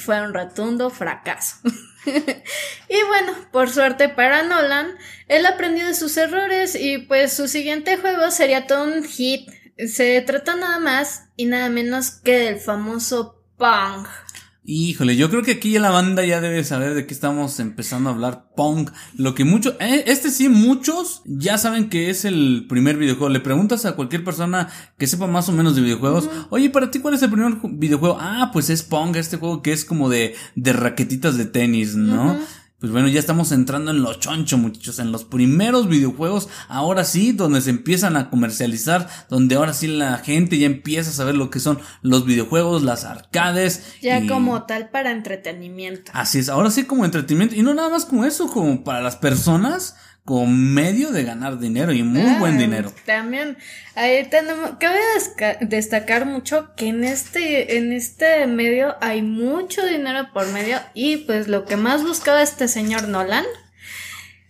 [0.00, 1.56] fue un rotundo fracaso.
[2.06, 4.96] y bueno, por suerte para Nolan,
[5.28, 9.50] él aprendió de sus errores y pues su siguiente juego sería todo un hit.
[9.78, 14.06] Se trata nada más y nada menos que del famoso Pong.
[14.68, 18.10] Híjole, yo creo que aquí ya la banda ya debe saber de qué estamos empezando
[18.10, 18.50] a hablar.
[18.56, 18.90] Pong.
[19.16, 23.28] Lo que muchos, eh, este sí, muchos ya saben que es el primer videojuego.
[23.28, 26.28] Le preguntas a cualquier persona que sepa más o menos de videojuegos.
[26.50, 28.18] Oye, para ti, ¿cuál es el primer videojuego?
[28.20, 32.36] Ah, pues es Pong, este juego que es como de, de raquetitas de tenis, ¿no?
[32.78, 37.32] Pues bueno, ya estamos entrando en lo choncho, muchachos, en los primeros videojuegos, ahora sí,
[37.32, 41.48] donde se empiezan a comercializar, donde ahora sí la gente ya empieza a saber lo
[41.48, 43.94] que son los videojuegos, las arcades.
[44.02, 46.12] Ya como tal para entretenimiento.
[46.14, 49.16] Así es, ahora sí como entretenimiento, y no nada más como eso, como para las
[49.16, 49.96] personas,
[50.46, 52.92] medio de ganar dinero y muy buen dinero.
[53.04, 53.56] También,
[53.94, 54.98] ahí tenemos, cabe
[55.60, 61.46] destacar mucho que en este, en este medio hay mucho dinero por medio y pues
[61.46, 63.44] lo que más buscaba este señor Nolan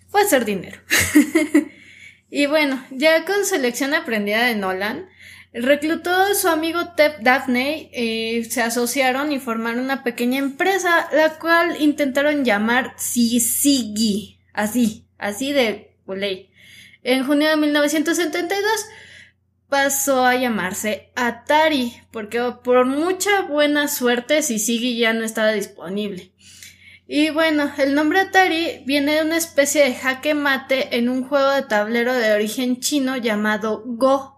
[0.08, 0.80] fue hacer dinero.
[2.30, 5.06] y bueno, ya con su lección aprendida de Nolan,
[5.52, 11.38] reclutó a su amigo Tep Daphne, y se asociaron y formaron una pequeña empresa, la
[11.38, 16.50] cual intentaron llamar Sisigi, así, Así de ley.
[17.02, 18.86] En junio de 1972
[19.68, 26.32] pasó a llamarse Atari, porque por mucha buena suerte Sisigi ya no estaba disponible.
[27.08, 31.50] Y bueno, el nombre Atari viene de una especie de jaque mate en un juego
[31.50, 34.34] de tablero de origen chino llamado Go.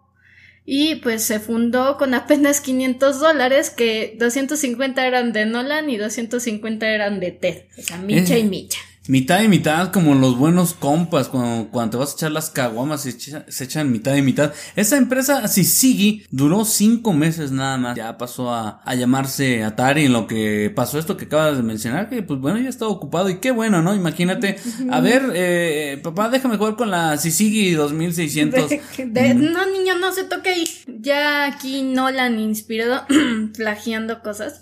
[0.66, 6.86] Y pues se fundó con apenas 500 dólares, que 250 eran de Nolan y 250
[6.90, 7.64] eran de Ted.
[7.78, 11.96] O sea, micha y micha mitad y mitad, como los buenos compas, cuando, cuando te
[11.96, 14.52] vas a echar las caguamas se, se echan mitad y mitad.
[14.76, 17.96] Esa empresa, Sisigi, duró cinco meses nada más.
[17.96, 22.08] Ya pasó a, a llamarse Atari en lo que pasó esto que acabas de mencionar,
[22.10, 23.94] que pues bueno, ya estaba ocupado y qué bueno, ¿no?
[23.94, 24.58] Imagínate,
[24.90, 28.70] a ver, eh, papá, déjame jugar con la Sisigi 2600.
[29.08, 30.68] no, niño, no se toque ahí.
[31.00, 33.06] Ya aquí Nolan inspirado,
[33.56, 34.60] plagiando cosas.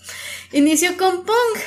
[0.53, 1.61] Inició con Pong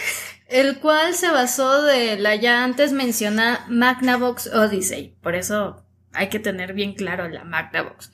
[0.49, 5.15] el cual se basó de la ya antes mencionada Magnavox Odyssey.
[5.21, 8.11] Por eso hay que tener bien claro la Magnavox.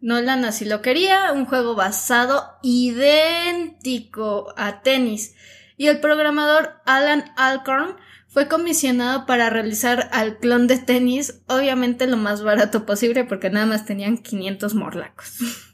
[0.00, 5.36] Nolan así lo quería, un juego basado idéntico a tenis.
[5.76, 7.96] Y el programador Alan Alcorn
[8.26, 13.66] fue comisionado para realizar al clon de tenis, obviamente lo más barato posible porque nada
[13.66, 15.38] más tenían 500 morlacos.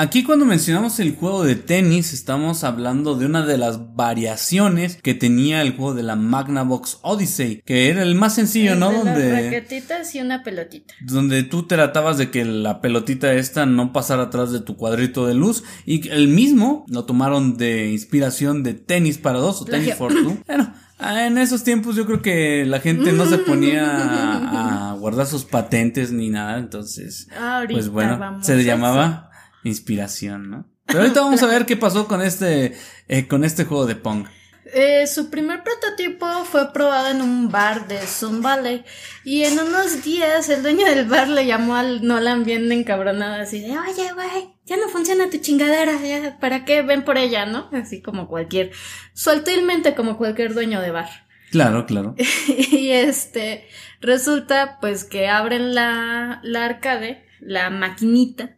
[0.00, 5.12] Aquí cuando mencionamos el juego de tenis estamos hablando de una de las variaciones que
[5.12, 8.90] tenía el juego de la Magnavox Odyssey, que era el más sencillo, ¿no?
[8.92, 10.94] De donde las raquetitas y una pelotita.
[11.00, 15.34] Donde tú tratabas de que la pelotita esta no pasara atrás de tu cuadrito de
[15.34, 20.12] luz y el mismo lo tomaron de inspiración de tenis para dos o tenis for
[20.12, 20.38] two.
[20.46, 25.44] Bueno, en esos tiempos yo creo que la gente no se ponía a, guardar sus
[25.44, 27.28] patentes ni nada, entonces,
[27.68, 29.27] pues bueno, se llamaba
[29.68, 30.66] inspiración, ¿no?
[30.86, 32.74] Pero ahorita vamos a ver qué pasó con este,
[33.08, 34.26] eh, con este juego de Pong.
[34.74, 38.84] Eh, su primer prototipo fue probado en un bar de Sun Valley
[39.24, 43.60] y en unos días el dueño del bar le llamó al Nolan bien encabronado así
[43.60, 47.70] de, oye, güey, ya no funciona tu chingadera, ya, ¿para qué ven por ella, no?
[47.72, 48.72] Así como cualquier,
[49.14, 51.08] sutilmente como cualquier dueño de bar.
[51.50, 52.14] Claro, claro.
[52.48, 53.66] y este,
[54.02, 58.57] resulta pues que abren la, la arcade, la maquinita,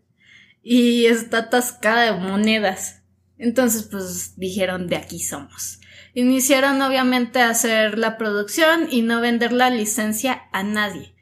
[0.62, 3.02] y está atascada de monedas.
[3.38, 5.80] Entonces pues dijeron, de aquí somos.
[6.14, 11.14] Iniciaron obviamente a hacer la producción y no vender la licencia a nadie.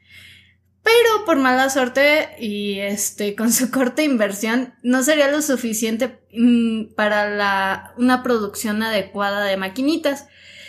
[0.83, 6.93] Pero por mala suerte y este con su corta inversión no sería lo suficiente mm,
[6.95, 10.27] para la, una producción adecuada de maquinitas.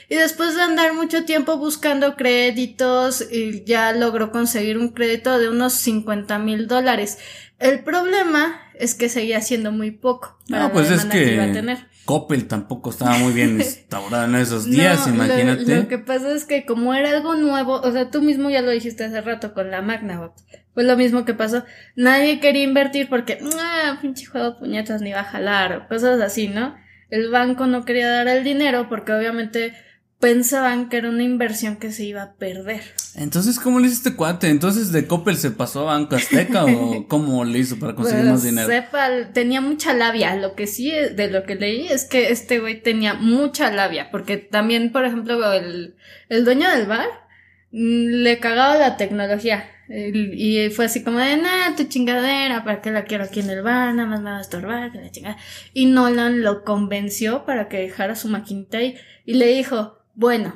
[0.09, 3.25] Y después de andar mucho tiempo buscando créditos,
[3.65, 7.19] ya logró conseguir un crédito de unos 50 mil dólares.
[7.61, 10.39] El problema es que seguía siendo muy poco.
[10.49, 15.77] no, pues es que, Coppel tampoco estaba muy bien instaurado en esos días, imagínate.
[15.77, 18.71] Lo, que pasa es que como era algo nuevo, o sea, tú mismo ya lo
[18.71, 20.33] dijiste hace rato con la Magna,
[20.73, 21.63] fue lo mismo que pasó.
[21.95, 26.49] Nadie quería invertir porque, ah, pinche juego puñetas ni va a jalar o cosas así,
[26.49, 26.75] ¿no?
[27.11, 29.75] El banco no quería dar el dinero porque obviamente
[30.21, 32.83] pensaban que era una inversión que se iba a perder.
[33.15, 34.49] Entonces, ¿cómo le hizo este cuate?
[34.49, 38.43] Entonces, ¿de Coppel se pasó a Banco Azteca o cómo le hizo para conseguir más
[38.43, 38.69] dinero?
[38.69, 40.37] Sepa, tenía mucha labia.
[40.37, 44.11] Lo que sí, de lo que leí, es que este güey tenía mucha labia.
[44.11, 45.97] Porque también, por ejemplo, el,
[46.29, 47.09] el dueño del bar
[47.73, 49.71] mm, le cagaba la tecnología.
[49.89, 53.63] Y fue así como de, nada, tu chingadera, ¿para qué la quiero aquí en el
[53.63, 53.93] bar?
[53.93, 55.37] Nada más me va a estorbar, que la chingada.
[55.73, 60.53] Y Nolan lo convenció para que dejara su maquinita ahí y le dijo, bueno,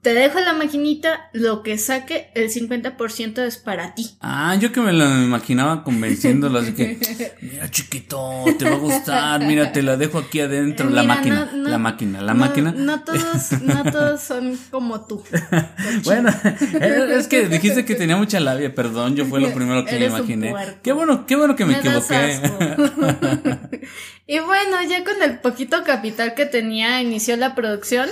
[0.00, 4.16] te dejo la maquinita, lo que saque el 50% es para ti.
[4.20, 7.00] Ah, yo que me lo imaginaba convenciéndolo, así que,
[7.40, 11.78] mira chiquito, te va a gustar, mira, te la dejo aquí adentro, la máquina, la
[11.78, 12.72] máquina, la máquina.
[12.76, 15.24] No todos, no todos son como tú.
[16.04, 16.30] bueno,
[17.10, 20.54] es que dijiste que tenía mucha labia, perdón, yo fue lo primero que me imaginé.
[20.80, 22.40] Qué bueno, qué bueno que me, me equivoqué.
[24.28, 28.08] y bueno, ya con el poquito capital que tenía, inició la producción.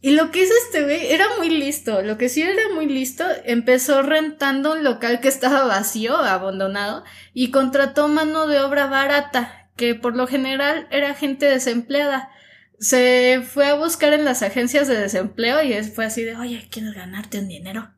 [0.00, 2.02] Y lo que hizo este güey era muy listo.
[2.02, 7.50] Lo que sí era muy listo, empezó rentando un local que estaba vacío, abandonado, y
[7.50, 12.30] contrató mano de obra barata, que por lo general era gente desempleada.
[12.78, 16.94] Se fue a buscar en las agencias de desempleo y fue así de, oye, ¿quieres
[16.94, 17.90] ganarte un dinero?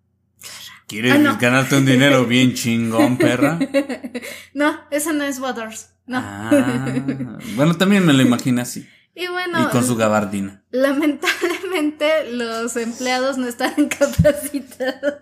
[0.87, 3.59] ¿Quieres ah, ganarte un dinero bien chingón, perra?
[4.55, 5.91] no, eso no es Waters.
[6.07, 6.19] No.
[6.19, 8.89] Ah, bueno, también me lo imagino así.
[9.19, 9.65] Y bueno.
[9.65, 10.63] Y con su gabardina.
[10.71, 15.15] Lamentablemente los empleados no estaban capacitados.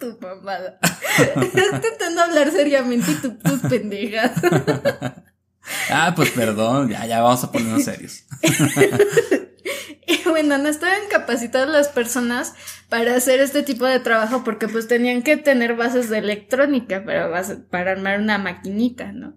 [0.00, 0.78] tu mamada.
[1.18, 4.32] Estoy intentando hablar seriamente y tú, tus pendejas.
[5.90, 8.24] ah, pues perdón, ya, ya vamos a ponernos serios.
[10.06, 12.54] y bueno, no estaban capacitadas las personas
[12.88, 17.30] para hacer este tipo de trabajo porque pues tenían que tener bases de electrónica para,
[17.70, 19.36] para armar una maquinita, ¿no?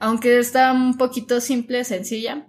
[0.00, 2.48] Aunque estaba un poquito simple, sencilla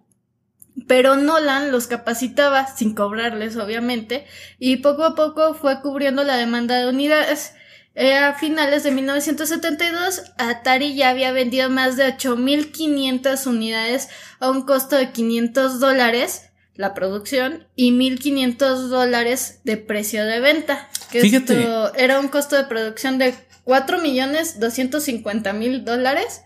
[0.88, 4.26] pero Nolan los capacitaba sin cobrarles, obviamente,
[4.60, 7.54] y poco a poco fue cubriendo la demanda de unidades.
[7.96, 14.62] Eh, a finales de 1972, Atari ya había vendido más de 8.500 unidades a un
[14.62, 20.88] costo de 500 dólares la producción y 1.500 dólares de precio de venta.
[21.12, 21.60] Que Fíjate.
[21.60, 23.34] Esto era un costo de producción de
[23.66, 26.44] 4.250.000 dólares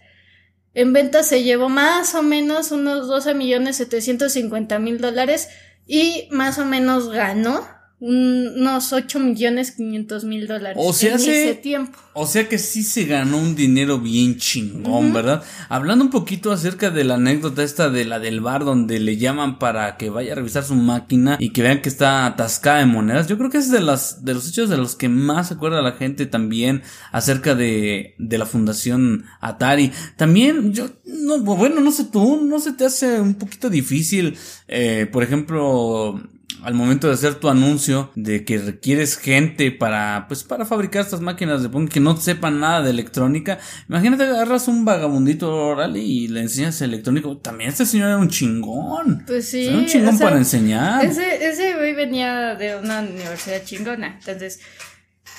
[0.73, 5.49] en venta se llevó más o menos unos 12 millones 750 mil dólares
[5.85, 7.67] y más o menos ganó
[8.05, 11.97] unos 8 millones 500 mil dólares o sea, en ese tiempo.
[12.11, 15.41] O sea que sí se ganó un dinero bien chingón, ¿verdad?
[15.69, 19.57] Hablando un poquito acerca de la anécdota esta de la del bar donde le llaman
[19.57, 23.27] para que vaya a revisar su máquina y que vean que está atascada de monedas.
[23.27, 25.81] Yo creo que es de las de los hechos de los que más se acuerda
[25.81, 29.93] la gente también acerca de, de la fundación Atari.
[30.17, 34.35] También yo no bueno, no sé tú, no se te hace un poquito difícil
[34.67, 36.21] eh, por ejemplo
[36.61, 41.21] al momento de hacer tu anuncio de que requieres gente para, pues, para fabricar estas
[41.21, 43.59] máquinas de Pong que no sepan nada de electrónica.
[43.89, 47.37] Imagínate, agarras un vagabundito oral y le enseñas electrónico.
[47.37, 49.23] También este señor era un chingón.
[49.25, 49.67] Pues sí.
[49.67, 51.05] Era un chingón para enseñar.
[51.05, 54.15] Ese, ese güey venía de una universidad chingona.
[54.19, 54.59] Entonces,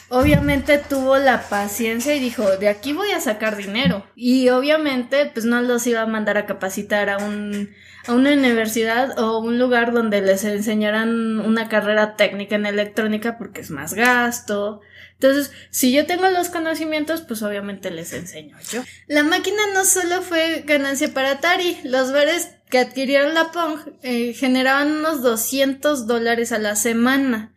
[0.09, 4.07] obviamente tuvo la paciencia y dijo, de aquí voy a sacar dinero.
[4.15, 7.75] Y obviamente, pues no los iba a mandar a capacitar a un
[8.07, 13.63] a una universidad o un lugar donde les enseñaran una carrera técnica en electrónica porque
[13.63, 14.81] es más gasto.
[15.13, 18.83] Entonces, si yo tengo los conocimientos, pues obviamente les enseño yo.
[19.07, 24.35] La máquina no solo fue ganancia para Atari, los bares que adquirieron la Pong eh,
[24.35, 27.55] generaban unos 200 dólares a la semana,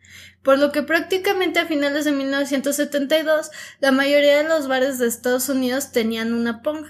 [0.48, 5.50] por lo que prácticamente a finales de 1972 la mayoría de los bares de Estados
[5.50, 6.86] Unidos tenían una Pong.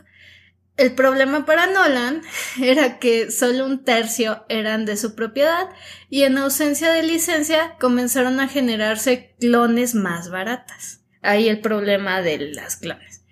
[0.77, 2.23] El problema para Nolan
[2.62, 5.71] era que solo un tercio eran de su propiedad
[6.09, 11.01] y en ausencia de licencia comenzaron a generarse clones más baratas.
[11.21, 13.25] Ahí el problema de las clones.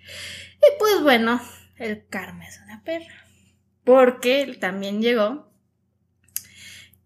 [0.57, 1.41] Y pues bueno,
[1.77, 3.23] el karma es una perra
[3.85, 5.46] porque también llegó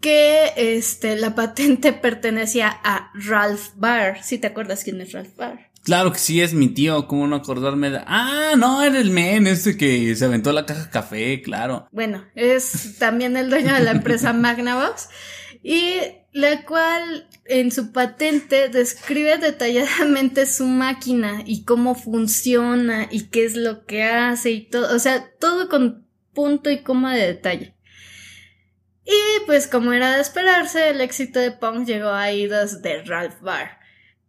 [0.01, 4.21] que este, la patente pertenecía a Ralph Barr.
[4.23, 5.71] Si te acuerdas quién es Ralph Barr.
[5.83, 8.01] Claro que sí, es mi tío, ¿cómo no acordarme de...
[8.05, 11.87] Ah, no, era el men este que se aventó la caja café, claro.
[11.91, 15.09] Bueno, es también el dueño de la empresa Magnavox
[15.63, 15.95] y
[16.33, 23.55] la cual en su patente describe detalladamente su máquina y cómo funciona y qué es
[23.55, 27.75] lo que hace y todo, o sea, todo con punto y coma de detalle.
[29.12, 33.41] Y pues como era de esperarse, el éxito de Pong llegó a idos de Ralph
[33.41, 33.78] Barr,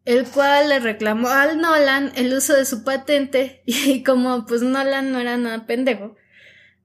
[0.05, 5.13] el cual le reclamó al Nolan el uso de su patente y como pues Nolan
[5.13, 6.17] no era nada pendejo,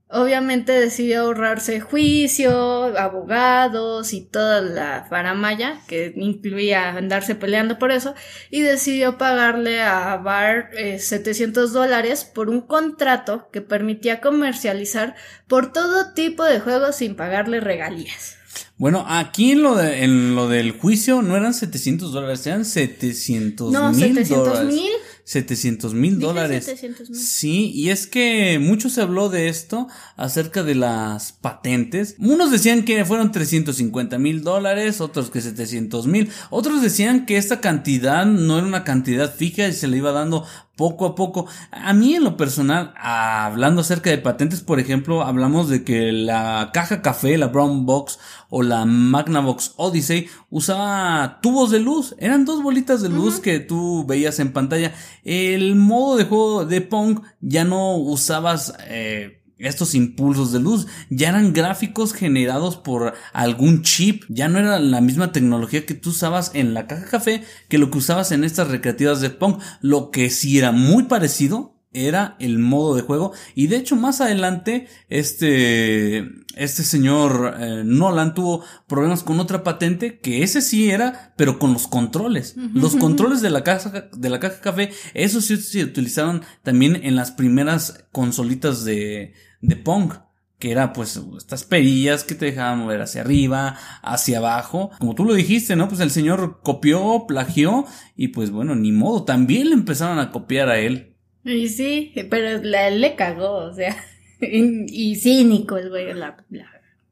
[0.09, 8.15] Obviamente decidió ahorrarse juicio, abogados y toda la faramaya, que incluía andarse peleando por eso,
[8.49, 15.15] y decidió pagarle a Barr 700 eh, dólares por un contrato que permitía comercializar
[15.45, 18.37] por todo tipo de juegos sin pagarle regalías.
[18.77, 23.73] Bueno, aquí en lo, de, en lo del juicio no eran 700 dólares, eran 700
[23.73, 24.91] no, mil 700 mil
[25.27, 26.71] 700 mil dólares.
[27.11, 32.15] Sí, y es que mucho se habló de esto acerca de las patentes.
[32.17, 37.59] Unos decían que fueron 350 mil dólares, otros que 700 mil, otros decían que esta
[37.59, 40.45] cantidad no era una cantidad fija y se le iba dando
[40.77, 41.47] poco a poco.
[41.71, 46.69] A mí en lo personal, hablando acerca de patentes, por ejemplo, hablamos de que la
[46.73, 52.15] caja café, la Brown Box o la Magnavox Odyssey usaba tubos de luz.
[52.19, 54.93] Eran dos bolitas de luz que tú veías en pantalla.
[55.25, 60.87] El modo de juego de Pong ya no usabas eh, estos impulsos de luz.
[61.09, 66.09] Ya eran gráficos generados por algún chip, ya no era la misma tecnología que tú
[66.11, 70.11] usabas en la caja café que lo que usabas en estas recreativas de Pong, lo
[70.11, 73.33] que sí era muy parecido era el modo de juego.
[73.55, 80.19] Y de hecho más adelante este este señor eh, Nolan tuvo problemas con otra patente
[80.19, 82.55] que ese sí era pero con los controles.
[82.73, 87.15] Los controles de la caja de la caja café esos sí se utilizaron también en
[87.15, 89.33] las primeras consolitas de
[89.67, 90.13] de Pong
[90.59, 94.91] que era pues estas perillas que te dejaban mover hacia arriba, hacia abajo.
[94.97, 95.87] Como tú lo dijiste, ¿no?
[95.87, 100.69] Pues el señor copió, plagió y pues bueno, ni modo, también le empezaron a copiar
[100.69, 101.15] a él.
[101.43, 103.95] Y sí, pero él le cagó, o sea,
[104.41, 106.65] y, cínico el güey, la, la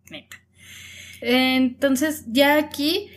[0.10, 0.38] neta.
[1.22, 3.10] Entonces ya aquí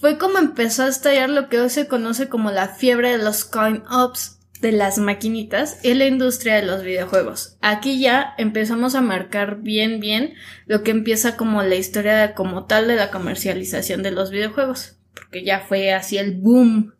[0.00, 3.44] fue como empezó a estallar lo que hoy se conoce como la fiebre de los
[3.44, 7.56] coin-ops de las maquinitas en la industria de los videojuegos.
[7.60, 10.34] Aquí ya empezamos a marcar bien bien
[10.66, 15.44] lo que empieza como la historia como tal de la comercialización de los videojuegos, porque
[15.44, 16.92] ya fue así el boom.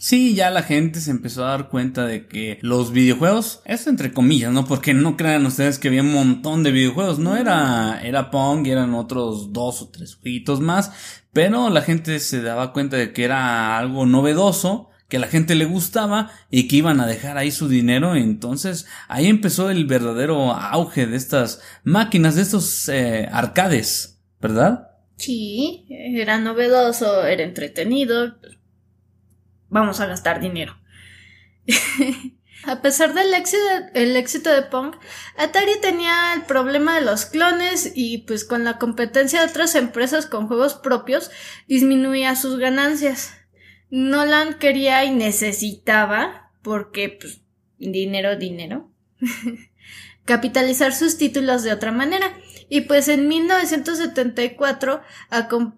[0.00, 4.12] Sí, ya la gente se empezó a dar cuenta de que los videojuegos, eso entre
[4.12, 4.64] comillas, ¿no?
[4.64, 8.70] Porque no crean ustedes que había un montón de videojuegos, no era, era Pong y
[8.70, 10.92] eran otros dos o tres jueguitos más,
[11.32, 15.64] pero la gente se daba cuenta de que era algo novedoso que la gente le
[15.64, 18.14] gustaba y que iban a dejar ahí su dinero.
[18.14, 24.90] Entonces ahí empezó el verdadero auge de estas máquinas, de estos eh, arcades, ¿verdad?
[25.16, 28.36] Sí, era novedoso, era entretenido.
[29.68, 30.78] Vamos a gastar dinero.
[32.64, 33.62] A pesar del éxito,
[33.94, 34.94] el éxito de Pong,
[35.36, 40.26] Atari tenía el problema de los clones y pues con la competencia de otras empresas
[40.26, 41.30] con juegos propios
[41.68, 43.32] disminuía sus ganancias.
[43.90, 47.40] Nolan quería y necesitaba, porque pues,
[47.78, 48.90] dinero, dinero,
[50.24, 52.32] capitalizar sus títulos de otra manera.
[52.68, 55.00] Y pues en 1974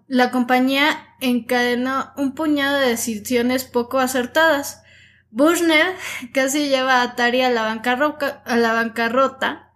[0.07, 4.83] la compañía encadenó un puñado de decisiones poco acertadas.
[5.29, 5.95] Bushner
[6.33, 9.70] casi lleva a Atari a la, a la bancarrota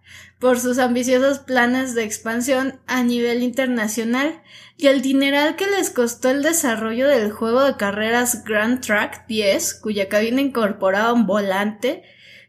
[0.46, 4.42] por sus ambiciosos planes de expansión a nivel internacional
[4.76, 9.74] y el dineral que les costó el desarrollo del juego de carreras Grand Track 10,
[9.74, 12.04] cuya cabina incorporaba un volante,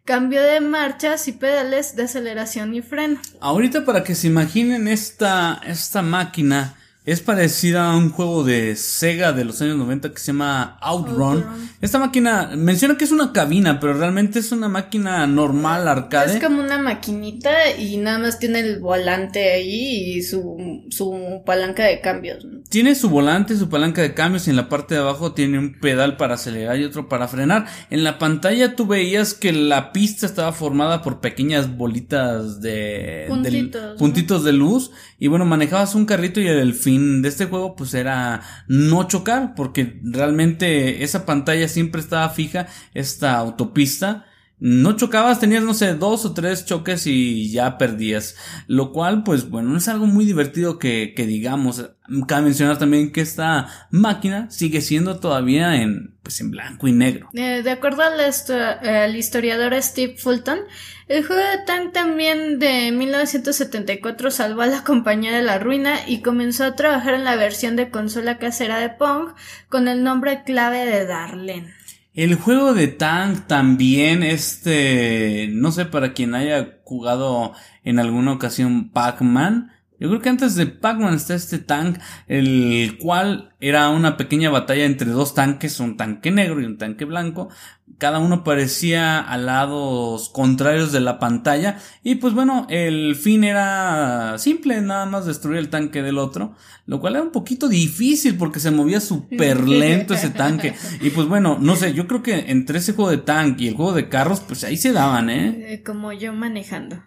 [0.06, 3.20] cambio de marchas y pedales de aceleración y freno.
[3.42, 6.76] Ahorita para que se imaginen esta, esta máquina
[7.08, 11.46] es parecida a un juego de Sega de los años 90 que se llama Outrun.
[11.80, 16.36] Esta máquina menciona que es una cabina, pero realmente es una máquina normal, arcade.
[16.36, 21.86] Es como una maquinita y nada más tiene el volante ahí y su, su palanca
[21.86, 22.46] de cambios.
[22.68, 25.80] Tiene su volante, su palanca de cambios y en la parte de abajo tiene un
[25.80, 27.68] pedal para acelerar y otro para frenar.
[27.90, 33.98] En la pantalla tú veías que la pista estaba formada por pequeñas bolitas de puntitos,
[33.98, 37.94] puntitos de luz y bueno, manejabas un carrito y el fin de este juego pues
[37.94, 44.26] era no chocar porque realmente esa pantalla siempre estaba fija, esta autopista.
[44.60, 48.36] No chocabas, tenías, no sé, dos o tres choques y ya perdías.
[48.66, 51.92] Lo cual, pues bueno, es algo muy divertido que, que digamos.
[52.28, 57.30] Cabe mencionar también que esta máquina sigue siendo todavía en, pues en blanco y negro.
[57.34, 60.60] Eh, de acuerdo al, historiador Steve Fulton,
[61.08, 66.22] el juego de Tank también de 1974 salvó a la compañía de la ruina y
[66.22, 69.36] comenzó a trabajar en la versión de consola casera de Pong
[69.70, 71.74] con el nombre clave de Darlene.
[72.18, 77.54] El juego de Tank también, este, no sé para quien haya jugado
[77.84, 83.54] en alguna ocasión Pac-Man, yo creo que antes de Pac-Man está este tank, el cual
[83.60, 87.50] era una pequeña batalla entre dos tanques, un tanque negro y un tanque blanco.
[87.98, 91.80] Cada uno parecía a lados contrarios de la pantalla.
[92.04, 96.56] Y pues bueno, el fin era simple, nada más destruir el tanque del otro.
[96.86, 100.76] Lo cual era un poquito difícil porque se movía súper lento ese tanque.
[101.02, 103.76] Y pues bueno, no sé, yo creo que entre ese juego de tanque y el
[103.76, 105.74] juego de carros, pues ahí se daban, ¿eh?
[105.74, 107.02] eh como yo manejando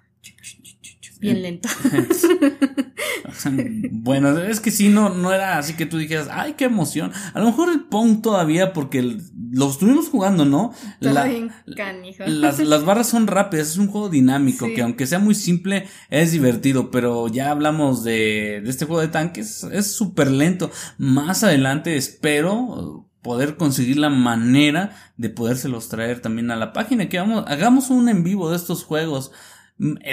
[1.20, 1.68] bien lento.
[3.90, 7.12] bueno, es que sí, no, no era así que tú dijeras, ay, qué emoción.
[7.34, 9.18] A lo mejor el Pong todavía, porque
[9.50, 10.72] lo estuvimos jugando, ¿no?
[11.00, 16.32] las, las, barras son rápidas, es un juego dinámico, que aunque sea muy simple, es
[16.32, 20.70] divertido, pero ya hablamos de, de este juego de tanques, es súper lento.
[20.98, 27.18] Más adelante espero poder conseguir la manera de podérselos traer también a la página, que
[27.18, 29.32] vamos, hagamos un en vivo de estos juegos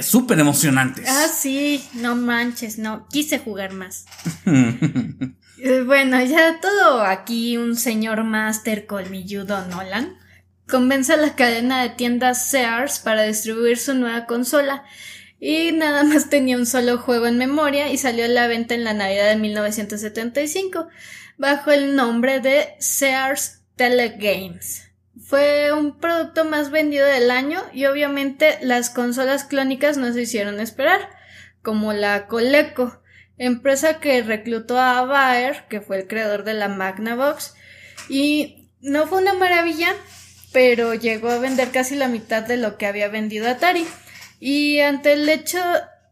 [0.02, 1.04] súper emocionante.
[1.08, 4.06] Ah, sí, no manches, no, quise jugar más.
[5.60, 10.16] Eh, bueno, ya todo aquí, un señor máster colmilludo Nolan
[10.68, 14.84] convence a la cadena de tiendas Sears para distribuir su nueva consola
[15.40, 18.84] y nada más tenía un solo juego en memoria y salió a la venta en
[18.84, 20.88] la Navidad de 1975
[21.38, 24.87] bajo el nombre de Sears Telegames.
[25.26, 30.60] Fue un producto más vendido del año y obviamente las consolas clónicas no se hicieron
[30.60, 31.10] esperar,
[31.62, 33.02] como la Coleco,
[33.38, 37.56] empresa que reclutó a Bayer, que fue el creador de la Magnavox,
[38.10, 39.96] y no fue una maravilla,
[40.52, 43.86] pero llegó a vender casi la mitad de lo que había vendido Atari.
[44.40, 45.60] Y ante el hecho,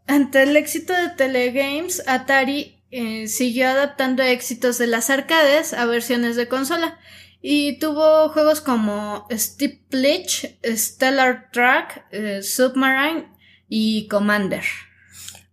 [0.08, 6.36] ante el éxito de Telegames, Atari eh, siguió adaptando éxitos de las arcades a versiones
[6.36, 7.00] de consola
[7.48, 13.28] y tuvo juegos como Steep Bleach, Stellar Track, eh, Submarine
[13.70, 14.64] y Commander.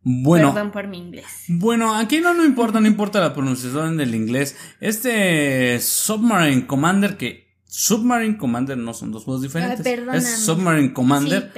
[0.02, 1.26] Bueno, Perdón por mi inglés.
[1.48, 4.56] Bueno, aquí no, no importa, no importa la pronunciación del inglés.
[4.80, 9.86] Este Submarine Commander que Submarine Commander no son dos juegos diferentes.
[10.14, 11.52] es Submarine Commander.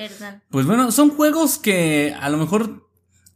[0.51, 2.89] Pues bueno, son juegos que a lo mejor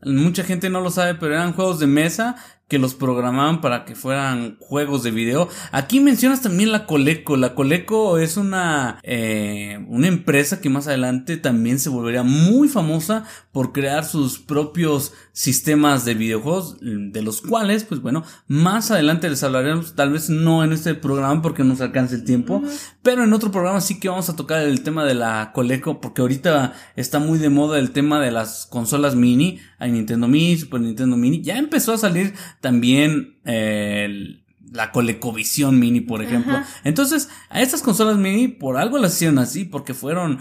[0.03, 2.35] mucha gente no lo sabe, pero eran juegos de mesa
[2.69, 5.49] que los programaban para que fueran juegos de video.
[5.73, 7.37] Aquí mencionas también la Coleco.
[7.37, 13.25] La Coleco es una, eh, una empresa que más adelante también se volvería muy famosa
[13.53, 19.43] por crear sus propios sistemas de videojuegos, de los cuales, pues bueno, más adelante les
[19.43, 22.63] hablaremos, tal vez no en este programa porque no nos alcance el tiempo,
[23.03, 26.23] pero en otro programa sí que vamos a tocar el tema de la Coleco porque
[26.23, 30.81] ahorita está muy de moda el tema de las consolas mini, hay Nintendo Mini, Super
[30.81, 34.41] Nintendo Mini, ya empezó a salir también eh,
[34.73, 36.61] la Colecovisión Mini, por ejemplo.
[36.85, 40.41] Entonces, a estas consolas mini por algo las hicieron así, porque fueron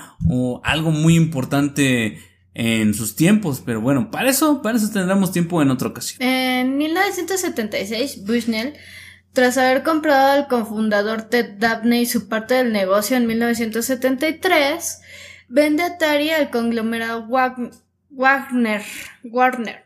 [0.64, 2.20] algo muy importante
[2.54, 6.20] en sus tiempos, pero bueno, para eso, para eso tendremos tiempo en otra ocasión.
[6.22, 8.74] En 1976, Bushnell,
[9.32, 15.02] tras haber comprado al cofundador Ted Dabney su parte del negocio en 1973,
[15.48, 17.72] vende Atari al conglomerado Wagner,
[18.10, 19.86] Warner,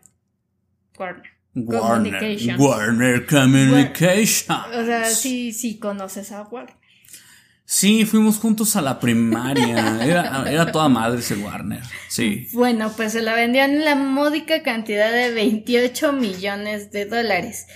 [0.97, 4.57] Warner, Warner, Warner Communication.
[4.73, 6.75] O sea, sí, sí conoces a Warner.
[7.65, 10.03] Sí, fuimos juntos a la primaria.
[10.03, 11.81] Era, era toda madre ese Warner.
[12.09, 12.47] Sí.
[12.51, 17.67] Bueno, pues se la vendían en la módica cantidad de 28 millones de dólares.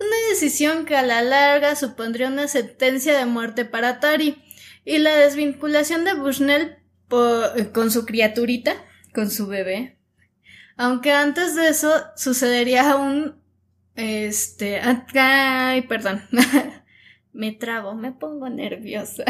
[0.00, 4.42] Una decisión que a la larga supondría una sentencia de muerte para Atari
[4.84, 6.78] y la desvinculación de Bushnell
[7.72, 8.74] con su criaturita,
[9.12, 9.98] con su bebé.
[10.76, 13.36] Aunque antes de eso sucedería un
[13.94, 16.22] Este, ay, perdón.
[17.34, 19.24] me trabo, me pongo nerviosa.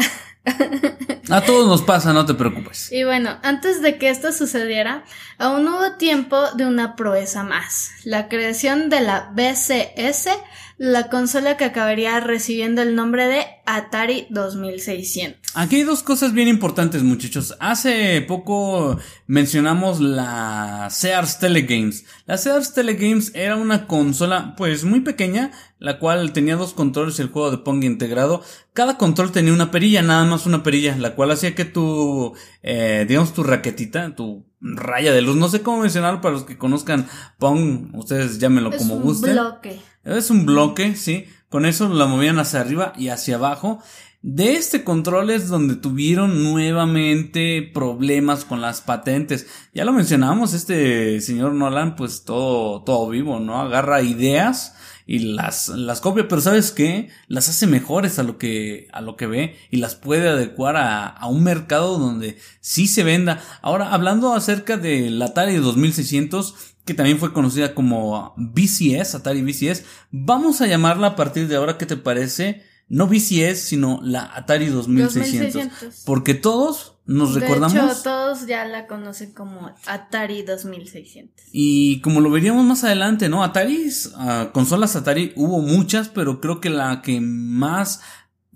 [1.31, 2.91] A todos nos pasa, no te preocupes.
[2.91, 5.03] Y bueno, antes de que esto sucediera,
[5.39, 10.29] aún hubo tiempo de una proeza más, la creación de la BCS,
[10.77, 15.39] la consola que acabaría recibiendo el nombre de Atari 2600.
[15.55, 17.55] Aquí hay dos cosas bien importantes, muchachos.
[17.61, 22.05] Hace poco mencionamos la Sears Telegames.
[22.25, 27.21] La Sears Telegames era una consola, pues muy pequeña, la cual tenía dos controles y
[27.21, 28.43] el juego de Pong integrado.
[28.73, 33.05] Cada control tenía una perilla, nada más una perilla, la cual hacía que tu, eh,
[33.07, 37.07] digamos, tu raquetita, tu raya de luz, no sé cómo mencionarlo para los que conozcan
[37.37, 39.31] Pong, ustedes llámenlo como gusten.
[39.31, 39.79] Un bloque.
[40.05, 41.25] Es un bloque, sí.
[41.49, 43.81] Con eso la movían hacia arriba y hacia abajo.
[44.21, 49.45] De este control es donde tuvieron nuevamente problemas con las patentes.
[49.73, 53.61] Ya lo mencionamos, este señor Nolan, pues todo, todo vivo, ¿no?
[53.61, 54.75] Agarra ideas
[55.05, 57.09] y las, las copia, pero ¿sabes qué?
[57.27, 61.05] Las hace mejores a lo que, a lo que ve y las puede adecuar a,
[61.05, 63.39] a un mercado donde sí se venda.
[63.61, 70.61] Ahora, hablando acerca del Atari 2600, que también fue conocida como BCS, Atari BCS, vamos
[70.61, 72.63] a llamarla a partir de ahora, ¿qué te parece?
[72.87, 75.53] No BCS, sino la Atari 2600.
[75.53, 76.03] 2600.
[76.05, 77.73] Porque todos nos de recordamos.
[77.73, 81.45] Hecho, todos ya la conocen como Atari 2600.
[81.51, 83.43] Y como lo veríamos más adelante, ¿no?
[83.43, 88.01] Atari, uh, consolas Atari hubo muchas, pero creo que la que más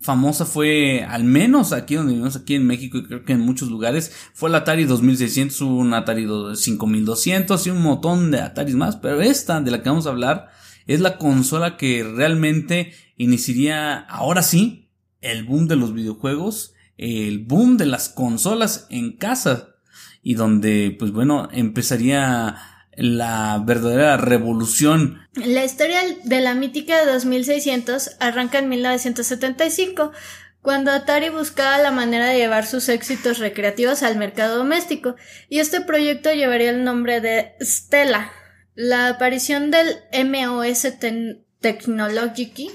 [0.00, 3.68] famosa fue, al menos aquí donde vivimos, aquí en México y creo que en muchos
[3.68, 9.20] lugares, fue el Atari 2600, un Atari 5200 y un montón de Ataris más, pero
[9.20, 10.48] esta de la que vamos a hablar
[10.86, 14.88] es la consola que realmente iniciaría, ahora sí,
[15.20, 19.76] el boom de los videojuegos, el boom de las consolas en casa
[20.22, 22.56] y donde, pues bueno, empezaría
[23.00, 25.26] la verdadera revolución.
[25.34, 30.12] La historia de la mítica de 2600 arranca en 1975,
[30.60, 35.16] cuando Atari buscaba la manera de llevar sus éxitos recreativos al mercado doméstico,
[35.48, 38.32] y este proyecto llevaría el nombre de Stella.
[38.74, 40.82] La aparición del MOS
[41.60, 42.70] Technology,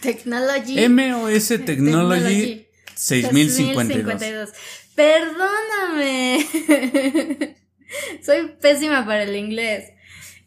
[0.00, 4.50] Technology, MOS Technology 6052.
[4.94, 6.46] Perdóname.
[8.22, 9.92] Soy pésima para el inglés.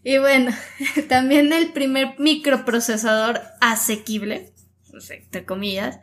[0.03, 0.51] Y bueno,
[1.09, 4.53] también el primer microprocesador asequible,
[5.09, 5.99] entre comillas,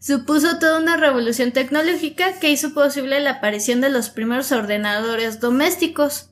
[0.00, 6.30] supuso toda una revolución tecnológica que hizo posible la aparición de los primeros ordenadores domésticos.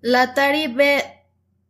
[0.00, 1.19] La Atari B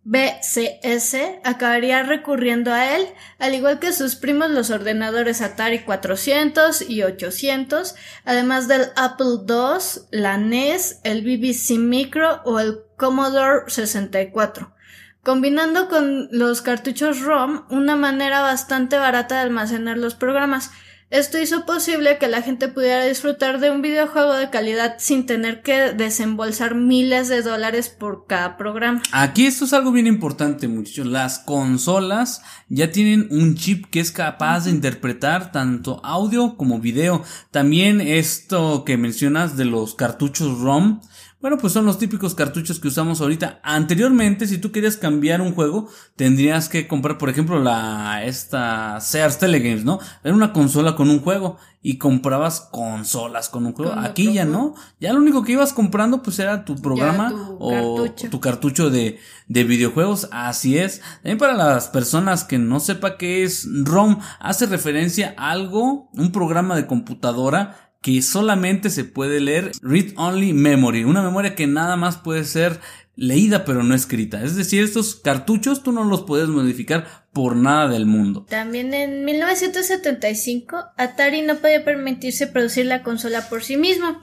[0.05, 3.07] BCS acabaría recurriendo a él,
[3.39, 7.95] al igual que sus primos los ordenadores Atari 400 y 800,
[8.25, 14.75] además del Apple II, la NES, el BBC Micro o el Commodore 64,
[15.23, 20.71] combinando con los cartuchos ROM una manera bastante barata de almacenar los programas,
[21.11, 25.61] esto hizo posible que la gente pudiera disfrutar de un videojuego de calidad sin tener
[25.63, 29.03] que desembolsar miles de dólares por cada programa.
[29.11, 31.07] Aquí esto es algo bien importante, muchachos.
[31.07, 37.25] Las consolas ya tienen un chip que es capaz de interpretar tanto audio como video.
[37.51, 41.01] También esto que mencionas de los cartuchos ROM
[41.41, 43.61] bueno, pues son los típicos cartuchos que usamos ahorita.
[43.63, 49.39] Anteriormente, si tú querías cambiar un juego, tendrías que comprar, por ejemplo, la, esta Sears
[49.39, 50.01] Telegames, ¿no?
[50.23, 53.93] Era una consola con un juego y comprabas consolas con un juego.
[53.97, 54.75] Aquí ya no.
[55.01, 58.31] Ya lo único que ibas comprando, pues era tu programa o cartucho.
[58.31, 59.19] tu cartucho de,
[59.49, 60.29] de videojuegos.
[60.33, 61.01] Así es.
[61.23, 66.33] También para las personas que no sepa qué es ROM, hace referencia a algo, un
[66.33, 71.97] programa de computadora que solamente se puede leer read only memory, una memoria que nada
[71.97, 72.81] más puede ser
[73.15, 74.43] leída pero no escrita.
[74.43, 78.47] Es decir, estos cartuchos tú no los puedes modificar por nada del mundo.
[78.49, 84.21] También en 1975 Atari no podía permitirse producir la consola por sí mismo.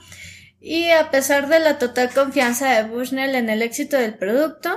[0.60, 4.72] Y a pesar de la total confianza de Bushnell en el éxito del producto,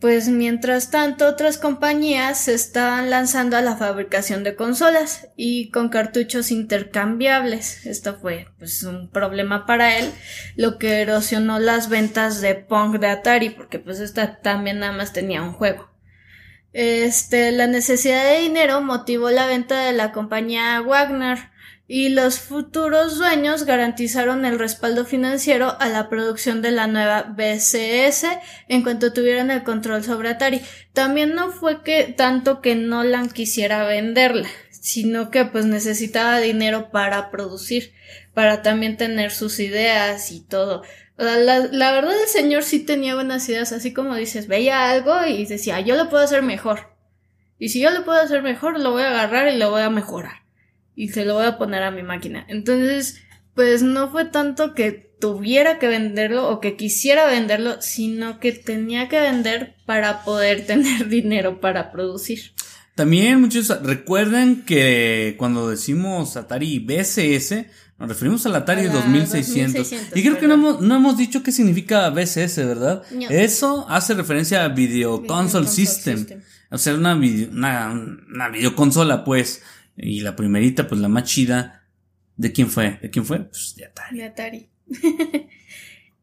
[0.00, 5.90] pues mientras tanto otras compañías se estaban lanzando a la fabricación de consolas y con
[5.90, 7.84] cartuchos intercambiables.
[7.84, 10.10] Esto fue pues un problema para él,
[10.56, 15.12] lo que erosionó las ventas de Pong de Atari, porque pues esta también nada más
[15.12, 15.90] tenía un juego.
[16.72, 21.49] Este, la necesidad de dinero motivó la venta de la compañía Wagner,
[21.92, 28.26] y los futuros dueños garantizaron el respaldo financiero a la producción de la nueva BCS
[28.68, 30.60] en cuanto tuvieran el control sobre Atari.
[30.92, 37.28] También no fue que tanto que Nolan quisiera venderla, sino que pues necesitaba dinero para
[37.32, 37.92] producir,
[38.34, 40.84] para también tener sus ideas y todo.
[41.16, 45.44] La, la, verdad el señor sí tenía buenas ideas, así como dices, veía algo y
[45.44, 46.94] decía, yo lo puedo hacer mejor.
[47.58, 49.90] Y si yo lo puedo hacer mejor, lo voy a agarrar y lo voy a
[49.90, 50.39] mejorar.
[50.94, 52.44] Y se lo voy a poner a mi máquina.
[52.48, 53.22] Entonces,
[53.54, 59.08] pues no fue tanto que tuviera que venderlo o que quisiera venderlo, sino que tenía
[59.08, 62.52] que vender para poder tener dinero para producir.
[62.94, 67.64] También muchos recuerden que cuando decimos Atari BCS,
[67.98, 69.92] nos referimos al Atari 2600.
[70.14, 73.02] Y creo que no hemos, no hemos, dicho qué significa BCS, ¿verdad?
[73.30, 76.26] Eso hace referencia a Video, Console, System.
[76.70, 79.62] O sea, una, una, una videoconsola, pues.
[80.02, 81.84] Y la primerita, pues la más chida.
[82.36, 82.98] ¿De quién fue?
[83.02, 83.40] ¿De quién fue?
[83.40, 84.18] Pues de Atari.
[84.18, 84.68] De Atari.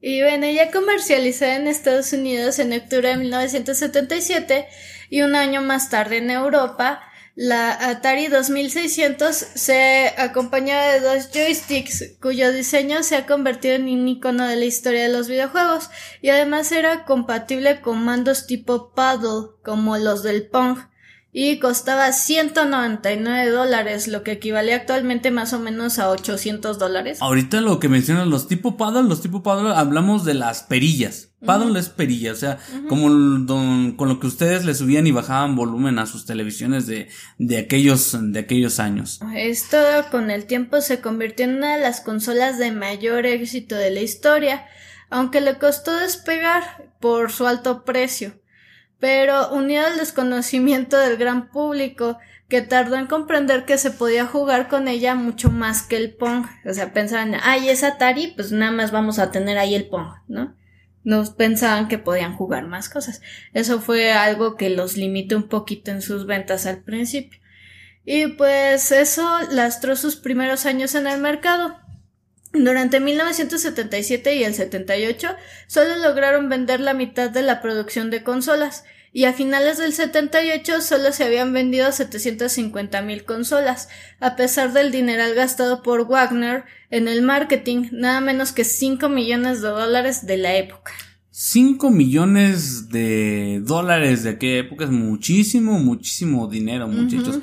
[0.01, 4.65] y bueno, ya comercializada en Estados Unidos en octubre de 1977
[5.09, 7.01] y un año más tarde en Europa,
[7.36, 14.07] la Atari 2600 se acompañaba de dos joysticks cuyo diseño se ha convertido en un
[14.07, 15.91] icono de la historia de los videojuegos
[16.23, 20.80] y además era compatible con mandos tipo paddle como los del Pong
[21.39, 27.19] y costaba 199 dólares, lo que equivale actualmente más o menos a 800 dólares.
[27.21, 31.29] Ahorita lo que mencionan los tipo paddle, los tipo paddle hablamos de las perillas.
[31.45, 32.57] Paddle es perilla, o sea,
[32.89, 33.05] como
[33.95, 37.07] con lo que ustedes le subían y bajaban volumen a sus televisiones de,
[37.38, 39.19] de aquellos, de aquellos años.
[39.35, 39.77] Esto
[40.09, 44.01] con el tiempo se convirtió en una de las consolas de mayor éxito de la
[44.01, 44.65] historia,
[45.11, 48.33] aunque le costó despegar por su alto precio
[48.99, 52.17] pero unido al desconocimiento del gran público,
[52.49, 56.45] que tardó en comprender que se podía jugar con ella mucho más que el Pong.
[56.65, 60.07] O sea, pensaban, ay, es Atari, pues nada más vamos a tener ahí el Pong,
[60.27, 60.55] ¿no?
[61.03, 63.21] No pensaban que podían jugar más cosas.
[63.53, 67.39] Eso fue algo que los limitó un poquito en sus ventas al principio.
[68.05, 71.77] Y pues eso lastró sus primeros años en el mercado.
[72.63, 75.35] Durante 1977 y el 78
[75.67, 78.83] solo lograron vender la mitad de la producción de consolas
[79.13, 83.89] y a finales del 78 solo se habían vendido 750 mil consolas,
[84.19, 89.61] a pesar del dineral gastado por Wagner en el marketing, nada menos que 5 millones
[89.61, 90.91] de dólares de la época.
[91.31, 97.39] 5 millones de dólares de aquella época es muchísimo, muchísimo dinero, muchachos.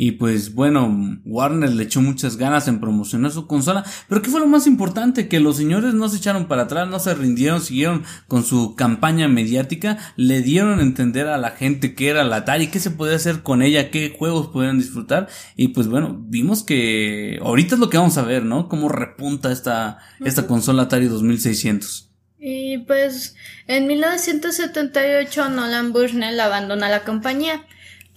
[0.00, 3.84] Y pues bueno, Warner le echó muchas ganas en promocionar su consola.
[4.08, 5.26] Pero ¿qué fue lo más importante?
[5.26, 9.26] Que los señores no se echaron para atrás, no se rindieron, siguieron con su campaña
[9.26, 13.16] mediática, le dieron a entender a la gente qué era la Atari, qué se podía
[13.16, 15.26] hacer con ella, qué juegos podían disfrutar.
[15.56, 18.68] Y pues bueno, vimos que ahorita es lo que vamos a ver, ¿no?
[18.68, 22.08] Cómo repunta esta, esta consola Atari 2600.
[22.38, 23.34] Y pues
[23.66, 27.64] en 1978 Nolan Bushnell abandona la compañía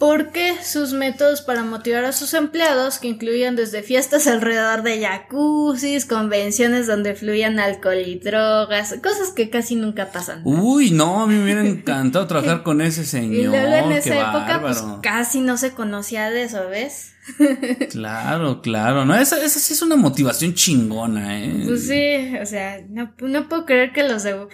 [0.01, 6.07] porque sus métodos para motivar a sus empleados, que incluían desde fiestas alrededor de jacuzzis,
[6.07, 10.41] convenciones donde fluían alcohol y drogas, cosas que casi nunca pasan.
[10.43, 13.35] Uy, no, a mí me hubiera encantado trabajar con ese señor.
[13.35, 17.13] Y luego en esa época, pues casi no se conocía de eso, ¿ves?
[17.91, 21.63] claro, claro, no, esa, esa sí es una motivación chingona, ¿eh?
[21.67, 24.47] Pues sí, o sea, no, no puedo creer que los de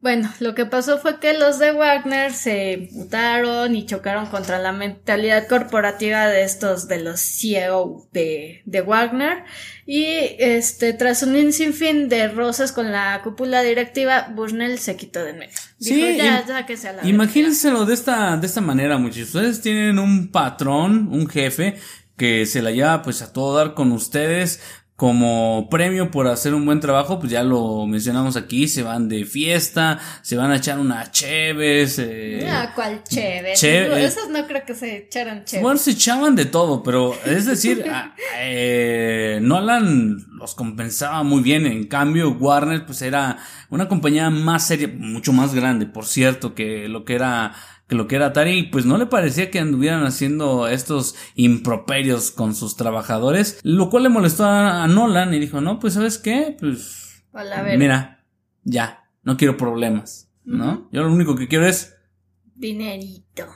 [0.00, 4.70] bueno, lo que pasó fue que los de Wagner se mutaron y chocaron contra la
[4.70, 9.44] mentalidad corporativa de estos, de los CEO de, de Wagner.
[9.86, 10.04] Y
[10.38, 15.54] este, tras un sinfín de rosas con la cúpula directiva, Bushnell se quitó de medio.
[15.80, 19.34] sí, ya, ya que sea la imagínenselo de esta, de esta manera, muchachos.
[19.34, 21.76] Ustedes tienen un patrón, un jefe,
[22.16, 24.60] que se la lleva pues a todo dar con ustedes,
[24.96, 29.26] como premio por hacer un buen trabajo, pues ya lo mencionamos aquí, se van de
[29.26, 31.98] fiesta, se van a echar una cheves.
[31.98, 33.62] Eh, ah, ¿cuál cheves?
[33.62, 35.62] Esos no creo que se echaran cheves.
[35.62, 37.84] Bueno, se echaban de todo, pero es decir,
[38.38, 43.36] eh, Nolan los compensaba muy bien, en cambio Warner pues era
[43.68, 47.52] una compañía más seria, mucho más grande, por cierto, que lo que era
[47.88, 52.54] que lo que era Atari, pues no le parecía que anduvieran haciendo estos improperios con
[52.54, 57.22] sus trabajadores, lo cual le molestó a, Nolan y dijo, no, pues sabes qué, pues
[57.76, 58.24] mira,
[58.64, 60.88] ya, no quiero problemas, ¿no?
[60.90, 61.94] Yo lo único que quiero es
[62.54, 63.46] dinerito.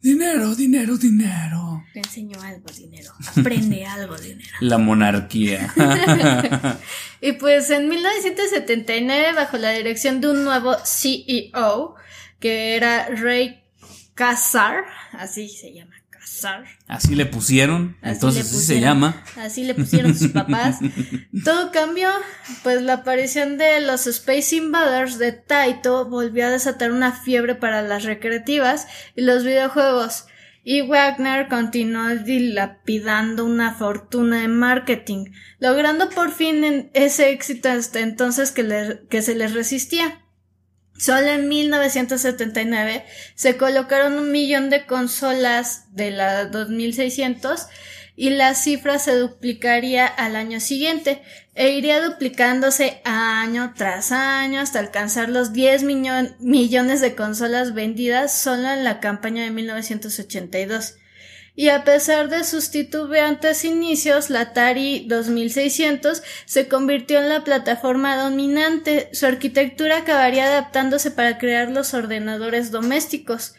[0.00, 1.82] Dinero, dinero, dinero.
[1.92, 3.12] Te enseño algo, dinero.
[3.36, 4.54] Aprende algo, dinero.
[4.60, 5.72] La monarquía.
[7.20, 11.96] y pues en 1979, bajo la dirección de un nuevo CEO,
[12.38, 13.65] que era Ray
[14.16, 16.64] Casar, así se llama, Casar.
[16.88, 19.22] Así le pusieron, entonces así se llama.
[19.36, 20.78] Así le pusieron sus papás.
[21.44, 22.08] Todo cambió,
[22.62, 27.82] pues la aparición de los Space Invaders de Taito volvió a desatar una fiebre para
[27.82, 30.24] las recreativas y los videojuegos.
[30.64, 35.26] y Wagner continuó dilapidando una fortuna en marketing,
[35.60, 40.22] logrando por fin ese éxito hasta entonces que, que se les resistía.
[40.98, 47.66] Solo en 1979 se colocaron un millón de consolas de la 2600
[48.16, 51.22] y la cifra se duplicaría al año siguiente
[51.54, 55.82] e iría duplicándose año tras año hasta alcanzar los 10
[56.40, 60.94] millones de consolas vendidas solo en la campaña de 1982.
[61.58, 68.14] Y a pesar de sus titubeantes inicios, la Atari 2600 se convirtió en la plataforma
[68.16, 69.08] dominante.
[69.14, 73.54] Su arquitectura acabaría adaptándose para crear los ordenadores domésticos.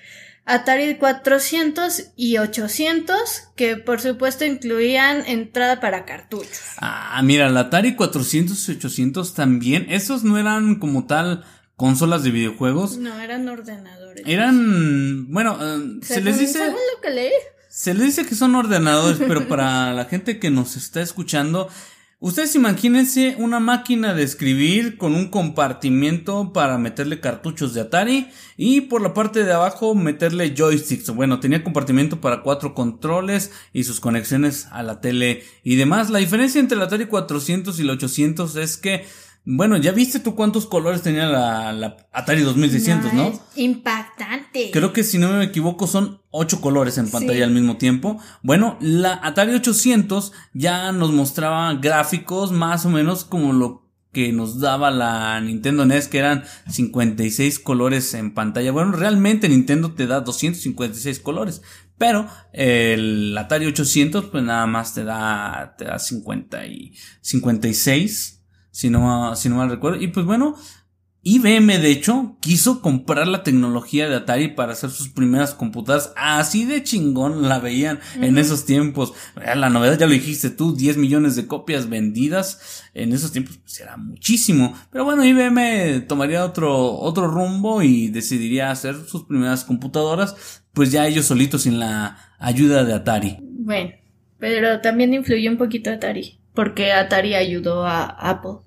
[0.46, 3.20] Atari 400 y 800,
[3.56, 6.62] que por supuesto incluían entrada para cartuchos.
[6.78, 11.44] Ah, mira, la Atari 400 y 800 también, esos no eran como tal
[11.76, 12.98] consolas de videojuegos.
[12.98, 14.24] No, eran ordenadores.
[14.26, 16.60] Eran, bueno, eh, se les dice...
[16.60, 17.32] lo que leí?
[17.78, 21.70] Se les dice que son ordenadores, pero para la gente que nos está escuchando,
[22.20, 28.82] Ustedes imagínense una máquina de escribir con un compartimiento para meterle cartuchos de Atari y
[28.82, 31.12] por la parte de abajo meterle joysticks.
[31.12, 36.10] Bueno, tenía compartimento para cuatro controles y sus conexiones a la tele y demás.
[36.10, 39.06] La diferencia entre el Atari 400 y el 800 es que
[39.50, 43.30] bueno, ya viste tú cuántos colores tenía la, Atari 2600, ¿no?
[43.30, 43.40] ¿no?
[43.56, 44.72] impactante.
[44.72, 48.20] Creo que si no me equivoco son ocho colores en pantalla al mismo tiempo.
[48.44, 54.60] Bueno, la Atari 800 ya nos mostraba gráficos más o menos como lo que nos
[54.60, 58.74] daba la Nintendo NES, que eran 56 colores en pantalla.
[58.74, 61.62] Bueno, realmente Nintendo te da 256 colores,
[61.98, 68.37] pero el Atari 800 pues nada más te da, te da 50 y 56
[68.78, 70.00] si no, si no mal recuerdo.
[70.00, 70.56] Y pues bueno,
[71.24, 76.14] IBM de hecho quiso comprar la tecnología de Atari para hacer sus primeras computadoras.
[76.16, 79.14] Así de chingón la veían en esos tiempos.
[79.36, 82.84] La novedad ya lo dijiste tú, 10 millones de copias vendidas.
[82.94, 84.76] En esos tiempos pues era muchísimo.
[84.92, 90.62] Pero bueno, IBM tomaría otro, otro rumbo y decidiría hacer sus primeras computadoras.
[90.72, 93.38] Pues ya ellos solitos sin la ayuda de Atari.
[93.42, 93.90] Bueno,
[94.38, 96.38] pero también influyó un poquito Atari.
[96.54, 98.67] Porque Atari ayudó a Apple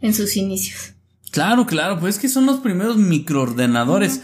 [0.00, 0.94] en sus inicios.
[1.30, 4.22] Claro, claro, pues es que son los primeros microordenadores.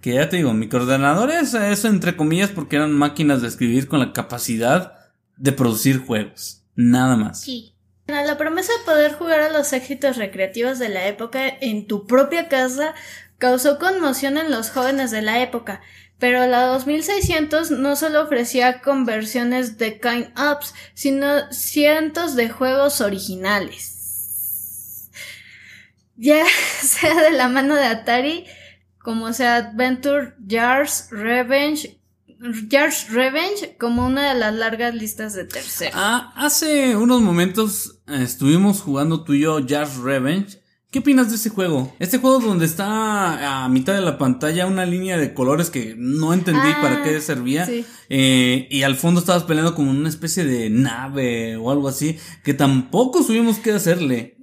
[0.00, 4.14] Que ya te digo, microordenadores, eso entre comillas, porque eran máquinas de escribir con la
[4.14, 4.94] capacidad
[5.36, 6.62] de producir juegos.
[6.74, 7.42] Nada más.
[7.42, 7.74] Sí.
[8.06, 12.48] La promesa de poder jugar a los éxitos recreativos de la época en tu propia
[12.48, 12.94] casa
[13.36, 15.82] causó conmoción en los jóvenes de la época,
[16.18, 23.97] pero la 2600 no solo ofrecía conversiones de Kind Ups, sino cientos de juegos originales
[26.18, 26.44] ya
[26.82, 28.44] sea de la mano de Atari,
[28.98, 31.98] como sea Adventure, Jars, Revenge,
[32.70, 35.92] Jars Revenge, como una de las largas listas de tercero.
[35.94, 40.60] Ah, hace unos momentos eh, estuvimos jugando tú y yo Jars Revenge.
[40.90, 41.94] ¿Qué opinas de ese juego?
[41.98, 46.32] Este juego donde está a mitad de la pantalla una línea de colores que no
[46.32, 47.68] entendí para qué ah, servía.
[48.08, 52.54] Eh, y al fondo estabas peleando como una especie de nave o algo así que
[52.54, 54.38] tampoco supimos qué hacerle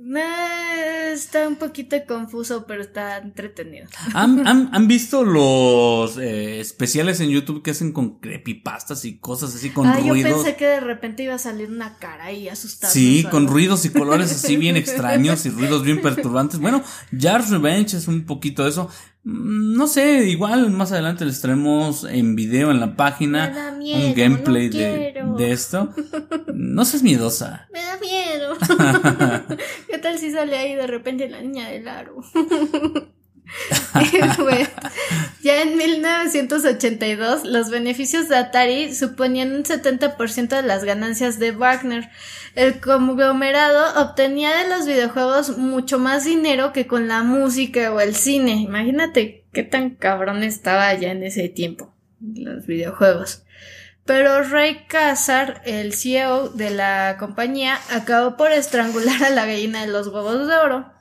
[1.25, 3.87] está un poquito confuso, pero está entretenido.
[4.13, 9.87] ¿Han, visto los eh, especiales en YouTube que hacen con creepypastas y cosas así con
[9.87, 10.29] ah, ruidos?
[10.29, 12.93] Yo pensé que de repente iba a salir una cara y asustada.
[12.93, 16.59] Sí, con ruidos y colores así bien extraños y ruidos bien perturbantes.
[16.59, 16.83] Bueno,
[17.17, 18.89] Jar's Revenge es un poquito eso.
[19.25, 24.69] Mm, no sé, igual más adelante les traemos en video en la página un gameplay
[24.69, 25.89] de, de, esto.
[26.53, 27.67] No seas miedosa.
[27.73, 28.53] Me da miedo.
[30.05, 32.17] ¿Qué tal si sale ahí de repente la niña del aro?
[35.41, 42.07] ya en 1982 los beneficios de Atari suponían un 70% de las ganancias de Wagner.
[42.53, 48.13] El conglomerado obtenía de los videojuegos mucho más dinero que con la música o el
[48.13, 48.57] cine.
[48.57, 53.44] Imagínate qué tan cabrón estaba ya en ese tiempo los videojuegos.
[54.05, 59.91] Pero Ray Kazar, el CEO de la compañía, acabó por estrangular a la gallina de
[59.91, 60.95] los huevos de oro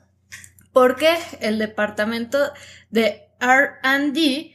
[0.75, 2.51] porque el departamento
[2.89, 4.51] de RD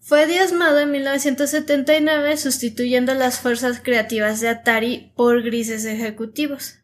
[0.00, 6.76] fue diezmado en 1979 sustituyendo las fuerzas creativas de Atari por grises ejecutivos.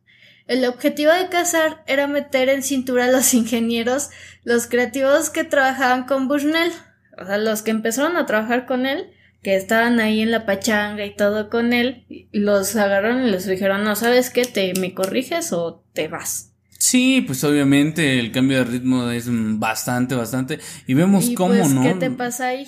[0.47, 4.11] El objetivo de Cazar era meter en cintura a los ingenieros,
[4.43, 6.73] los creativos que trabajaban con Bushnell,
[7.17, 9.14] o sea, los que empezaron a trabajar con él,
[9.45, 13.85] que estaban ahí en la pachanga y todo con él, los agarraron y les dijeron,
[13.85, 14.45] no, ¿sabes qué?
[14.47, 16.51] ¿Te me corriges o te vas?
[16.79, 20.59] Sí, pues obviamente el cambio de ritmo es bastante, bastante.
[20.87, 21.83] Y vemos cómo, pues, ¿no?
[21.83, 22.67] ¿Qué te pasa ahí?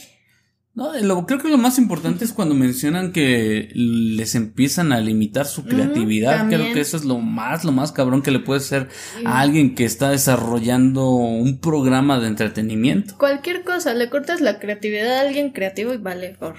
[0.77, 5.47] No, lo, creo que lo más importante es cuando mencionan que les empiezan a limitar
[5.47, 6.49] su creatividad.
[6.49, 8.89] creo que eso es lo más, lo más cabrón que le puede ser
[9.25, 13.17] a alguien que está desarrollando un programa de entretenimiento.
[13.17, 16.57] Cualquier cosa, le cortas la creatividad a alguien creativo y vale por.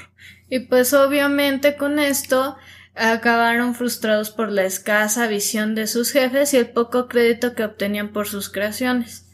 [0.49, 2.55] Y pues obviamente con esto
[2.95, 8.11] acabaron frustrados por la escasa visión de sus jefes y el poco crédito que obtenían
[8.13, 9.26] por sus creaciones.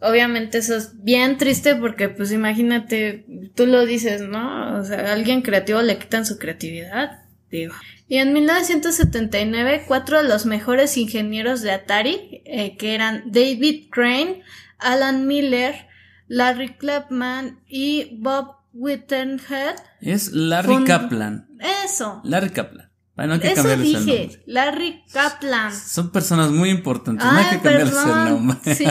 [0.00, 4.78] Obviamente eso es bien triste porque pues imagínate, tú lo dices, ¿no?
[4.78, 7.74] O sea, a alguien creativo le quitan su creatividad, digo.
[8.08, 14.42] Y en 1979, cuatro de los mejores ingenieros de Atari, eh, que eran David Crane,
[14.78, 15.86] Alan Miller,
[16.26, 19.76] Larry Clapman y Bob Whittenhead.
[20.00, 21.48] Es Larry Kaplan.
[21.84, 22.20] Eso.
[22.24, 22.89] Larry Kaplan.
[23.16, 25.74] Bueno, hay que Eso dije, Larry Kaplan.
[25.74, 28.58] Son personas muy importantes, no hay que cambiarles el nombre.
[28.74, 28.86] Sí.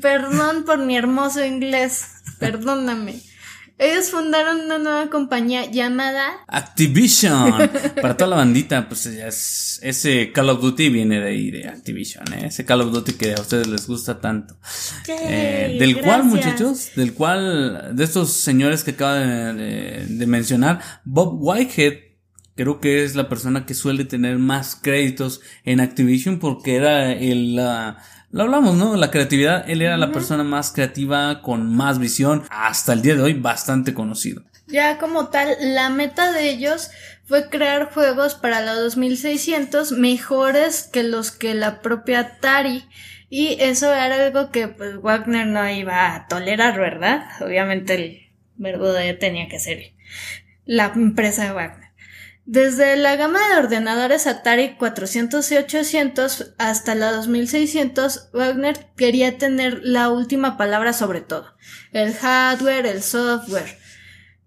[0.00, 2.06] Perdón por mi hermoso inglés,
[2.38, 3.20] perdóname.
[3.76, 7.52] Ellos fundaron una nueva compañía llamada Activision.
[8.00, 12.46] Para toda la bandita, pues ese Call of Duty viene de ahí, de Activision, ¿eh?
[12.46, 14.56] ese Call of Duty que a ustedes les gusta tanto.
[15.08, 21.36] Eh, del cual, muchachos, del cual, de estos señores que acaba de, de mencionar, Bob
[21.40, 22.03] Whitehead
[22.56, 27.56] creo que es la persona que suele tener más créditos en Activision porque era el...
[27.56, 28.96] lo hablamos, ¿no?
[28.96, 33.22] La creatividad, él era la persona más creativa, con más visión, hasta el día de
[33.22, 34.42] hoy bastante conocido.
[34.66, 36.90] Ya como tal, la meta de ellos
[37.24, 42.84] fue crear juegos para la 2600 mejores que los que la propia Atari.
[43.28, 47.24] Y eso era algo que pues Wagner no iba a tolerar, ¿verdad?
[47.40, 49.92] Obviamente el verbo de tenía que ser
[50.64, 51.83] la empresa de Wagner.
[52.46, 59.80] Desde la gama de ordenadores Atari 400 y 800 hasta la 2600, Wagner quería tener
[59.82, 61.54] la última palabra sobre todo,
[61.92, 63.78] el hardware, el software.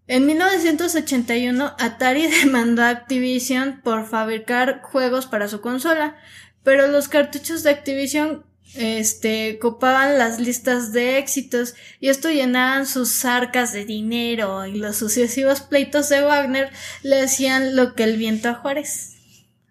[0.05, 6.17] En 1981, Atari demandó a Activision por fabricar juegos para su consola,
[6.61, 8.45] pero los cartuchos de Activision
[8.75, 14.97] este, copaban las listas de éxitos y esto llenaban sus arcas de dinero y los
[14.97, 16.71] sucesivos pleitos de Wagner
[17.03, 19.17] le hacían lo que el viento a Juárez.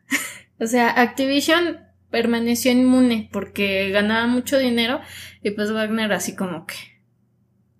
[0.61, 1.81] o sea, Activision
[2.11, 5.01] permaneció inmune porque ganaba mucho dinero
[5.43, 6.75] y pues Wagner así como que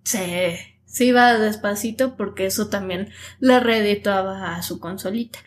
[0.03, 3.09] se, se iba despacito porque eso también
[3.39, 5.39] le reeditaba a su consolita.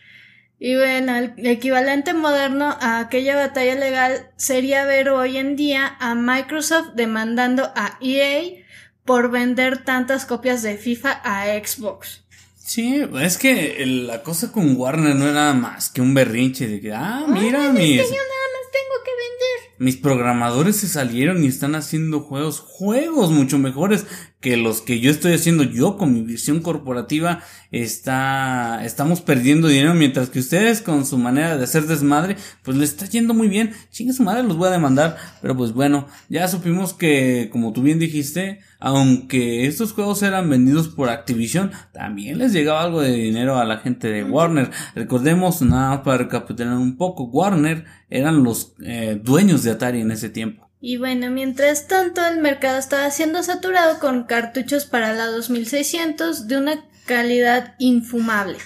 [0.63, 6.13] Y bueno, el equivalente moderno a aquella batalla legal sería ver hoy en día a
[6.13, 8.63] Microsoft demandando a EA
[9.03, 12.25] por vender tantas copias de FIFA a Xbox.
[12.57, 16.93] Sí, es que la cosa con Warner no era más que un berrinche de que,
[16.93, 19.75] ah, mira, mis, nada más tengo que vender.
[19.79, 24.05] Mis programadores se salieron y están haciendo juegos, juegos mucho mejores
[24.41, 29.93] que los que yo estoy haciendo yo con mi visión corporativa está estamos perdiendo dinero
[29.93, 33.71] mientras que ustedes con su manera de hacer desmadre pues les está yendo muy bien.
[33.91, 35.15] Chingue su madre los voy a demandar.
[35.41, 40.87] Pero pues bueno ya supimos que como tú bien dijiste aunque estos juegos eran vendidos
[40.87, 44.71] por Activision también les llegaba algo de dinero a la gente de Warner.
[44.95, 50.09] Recordemos nada más para recapitular un poco Warner eran los eh, dueños de Atari en
[50.09, 55.27] ese tiempo y bueno, mientras tanto el mercado estaba siendo saturado con cartuchos para la
[55.27, 58.57] 2600 de una calidad infumable,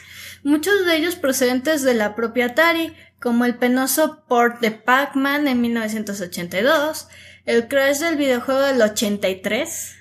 [0.42, 5.60] muchos de ellos procedentes de la propia Atari, como el penoso port de Pac-Man en
[5.60, 7.10] 1982,
[7.46, 9.96] el crash del videojuego del 83,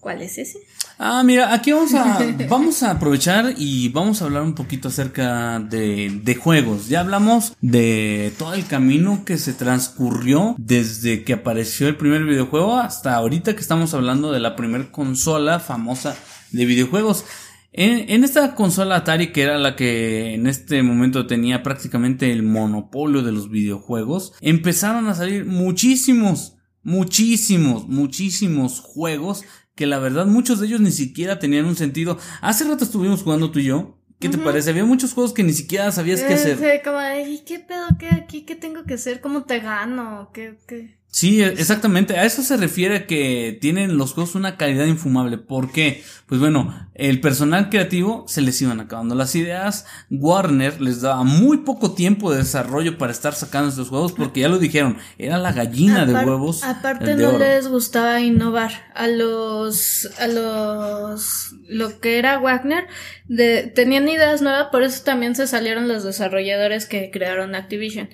[0.00, 0.58] ¿cuál es ese?
[1.02, 2.18] Ah, mira, aquí vamos a,
[2.50, 6.88] vamos a aprovechar y vamos a hablar un poquito acerca de, de juegos.
[6.88, 12.76] Ya hablamos de todo el camino que se transcurrió desde que apareció el primer videojuego
[12.76, 16.14] hasta ahorita que estamos hablando de la primera consola famosa
[16.52, 17.24] de videojuegos.
[17.72, 22.42] En, en, esta consola Atari, que era la que en este momento tenía prácticamente el
[22.42, 29.44] monopolio de los videojuegos, empezaron a salir muchísimos, muchísimos, muchísimos juegos
[29.80, 32.18] que la verdad muchos de ellos ni siquiera tenían un sentido.
[32.42, 33.96] Hace rato estuvimos jugando tú y yo.
[34.18, 34.68] ¿Qué te parece?
[34.68, 36.58] Había muchos juegos que ni siquiera sabías qué hacer.
[36.58, 36.98] Sí, como,
[37.46, 37.86] ¿qué pedo?
[37.98, 38.42] ¿Qué aquí?
[38.42, 39.22] ¿Qué tengo que hacer?
[39.22, 40.32] ¿Cómo te gano?
[40.34, 40.99] ¿Qué, qué?
[41.10, 42.18] Sí, e, exactamente.
[42.18, 45.38] A eso se refiere que tienen los juegos una calidad infumable.
[45.38, 46.04] ¿Por qué?
[46.26, 49.86] Pues bueno, el personal creativo se les iban acabando las ideas.
[50.10, 54.48] Warner les daba muy poco tiempo de desarrollo para estar sacando estos juegos porque ya
[54.48, 56.62] lo dijeron, era la gallina de huevos.
[56.62, 58.70] Aparte no les gustaba innovar.
[58.94, 62.86] A los, a los, lo que era Wagner,
[63.26, 68.08] de, tenían ideas nuevas, por eso también se salieron los desarrolladores que crearon Activision.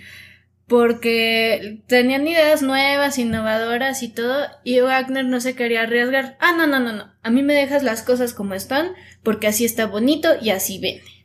[0.66, 6.36] Porque tenían ideas nuevas, innovadoras y todo, y Wagner no se quería arriesgar.
[6.40, 7.12] Ah, no, no, no, no.
[7.22, 8.92] A mí me dejas las cosas como están,
[9.22, 11.16] porque así está bonito y así vende.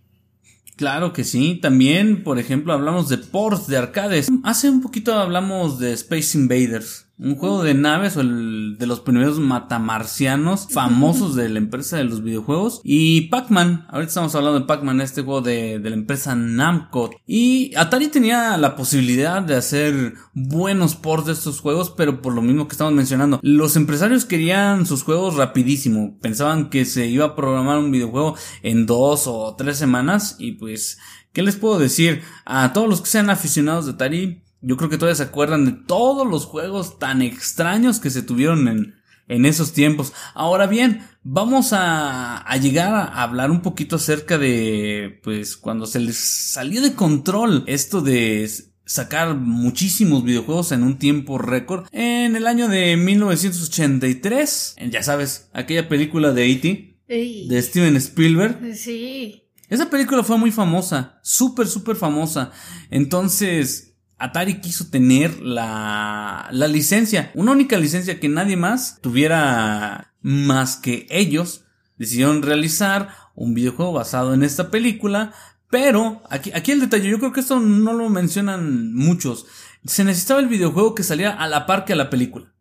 [0.76, 1.60] Claro que sí.
[1.62, 4.30] También, por ejemplo, hablamos de ports de arcades.
[4.44, 7.08] Hace un poquito hablamos de Space Invaders.
[7.22, 12.03] Un juego de naves o el de los primeros matamarcianos famosos de la empresa de
[12.03, 12.82] los videojuegos.
[12.84, 17.11] Y Pac-Man, ahorita estamos hablando de Pac-Man, este juego de, de, la empresa Namco.
[17.28, 22.41] Y Atari tenía la posibilidad de hacer buenos ports de estos juegos, pero por lo
[22.41, 26.17] mismo que estamos mencionando, los empresarios querían sus juegos rapidísimo.
[26.22, 30.38] Pensaban que se iba a programar un videojuego en dos o tres semanas.
[30.39, 30.97] Y pues,
[31.34, 32.24] ¿qué les puedo decir?
[32.45, 35.72] A todos los que sean aficionados de Atari, yo creo que todavía se acuerdan de
[35.72, 38.95] todos los juegos tan extraños que se tuvieron en,
[39.28, 40.14] en esos tiempos.
[40.34, 45.99] Ahora bien, vamos a, a, llegar a hablar un poquito acerca de, pues, cuando se
[45.99, 48.49] les salió de control esto de
[48.86, 51.88] sacar muchísimos videojuegos en un tiempo récord.
[51.91, 56.97] En el año de 1983, ya sabes, aquella película de E.T.
[57.07, 58.76] de Steven Spielberg.
[58.76, 59.43] Sí.
[59.70, 62.51] Esa película fue muy famosa, súper, súper famosa.
[62.89, 63.91] Entonces,
[64.22, 71.07] Atari quiso tener la, la licencia, una única licencia que nadie más tuviera más que
[71.09, 71.65] ellos.
[71.97, 75.34] Decidieron realizar un videojuego basado en esta película,
[75.69, 79.45] pero aquí, aquí el detalle, yo creo que esto no lo mencionan muchos.
[79.86, 82.51] Se necesitaba el videojuego que saliera a la par que a la película.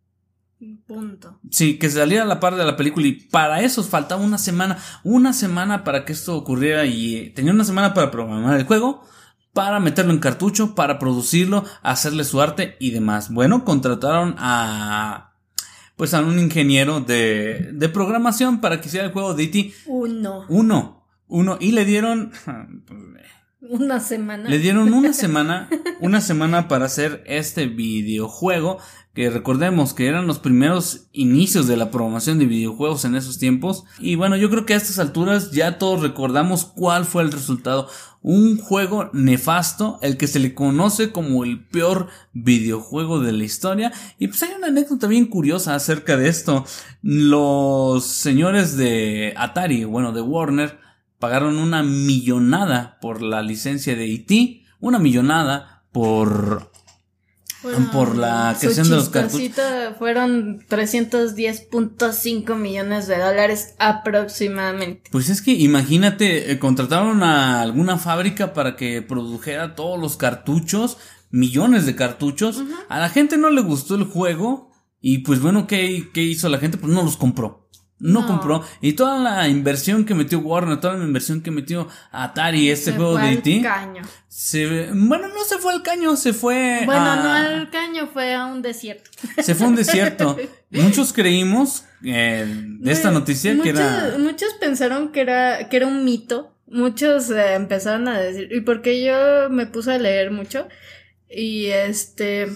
[0.86, 1.38] Punto.
[1.50, 4.76] Sí, que saliera a la par de la película y para eso faltaba una semana,
[5.04, 9.06] una semana para que esto ocurriera y eh, tenía una semana para programar el juego,
[9.52, 13.32] para meterlo en cartucho, para producirlo, hacerle su arte y demás.
[13.32, 15.30] Bueno, contrataron a
[15.96, 19.74] pues a un ingeniero de, de programación para que hiciera el juego de E.T.
[19.84, 20.46] Uno.
[20.48, 21.06] Uno.
[21.28, 21.58] Uno.
[21.60, 22.32] Y le dieron...
[23.60, 24.48] Una semana.
[24.48, 25.68] Le dieron una semana,
[26.00, 28.78] una semana para hacer este videojuego,
[29.20, 33.84] que recordemos que eran los primeros inicios de la programación de videojuegos en esos tiempos.
[33.98, 37.86] Y bueno, yo creo que a estas alturas ya todos recordamos cuál fue el resultado.
[38.22, 43.92] Un juego nefasto, el que se le conoce como el peor videojuego de la historia.
[44.18, 46.64] Y pues hay una anécdota bien curiosa acerca de esto.
[47.02, 50.78] Los señores de Atari, bueno, de Warner,
[51.18, 56.69] pagaron una millonada por la licencia de IT, una millonada por
[57.92, 59.60] por la creación de los cartuchos.
[59.98, 65.10] Fueron 310.5 millones de dólares aproximadamente.
[65.10, 70.96] Pues es que imagínate, eh, contrataron a alguna fábrica para que produjera todos los cartuchos,
[71.30, 72.62] millones de cartuchos.
[72.88, 76.58] A la gente no le gustó el juego y pues bueno, ¿qué, ¿qué hizo la
[76.58, 76.78] gente?
[76.78, 77.69] Pues no los compró
[78.00, 78.64] no, compró.
[78.80, 83.16] Y toda la inversión que metió Warner, toda la inversión que metió Atari, este juego
[83.18, 83.62] de E.T.
[84.28, 86.82] Se, bueno, no se fue al caño, se fue.
[86.86, 89.10] Bueno, no al caño, fue a un desierto.
[89.42, 90.36] Se fue a un desierto.
[90.70, 94.16] muchos creímos eh, de esta noticia que era.
[94.18, 96.54] Muchos pensaron que era, que era un mito.
[96.66, 98.48] Muchos eh, empezaron a decir.
[98.50, 100.68] Y porque yo me puse a leer mucho.
[101.28, 102.48] Y este.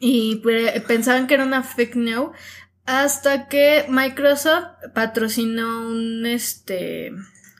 [0.00, 0.42] Y
[0.86, 2.30] pensaban que era una fake news
[2.86, 7.12] hasta que Microsoft patrocinó un este.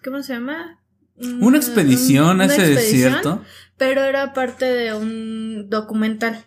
[0.02, 0.80] ¿Cómo se llama?
[1.16, 3.44] Una expedición a ese desierto.
[3.76, 6.44] Pero era parte de un documental.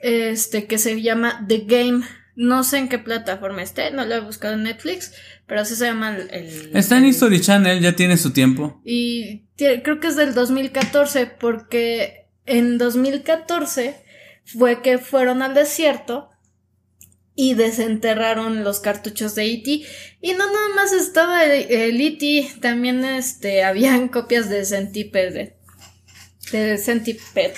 [0.00, 2.04] Este que se llama The Game.
[2.36, 5.12] No sé en qué plataforma esté, no lo he buscado en Netflix,
[5.48, 6.70] pero así se llama el...
[6.72, 8.80] Está en History Channel, ya tiene su tiempo.
[8.84, 13.96] Y creo que es del 2014, porque en 2014
[14.44, 16.30] fue que fueron al desierto
[17.40, 19.82] y desenterraron los cartuchos de E.T.
[20.20, 25.56] Y no nada más estaba el E.T., también este, habían copias de Centipede.
[26.50, 27.54] De Centipede.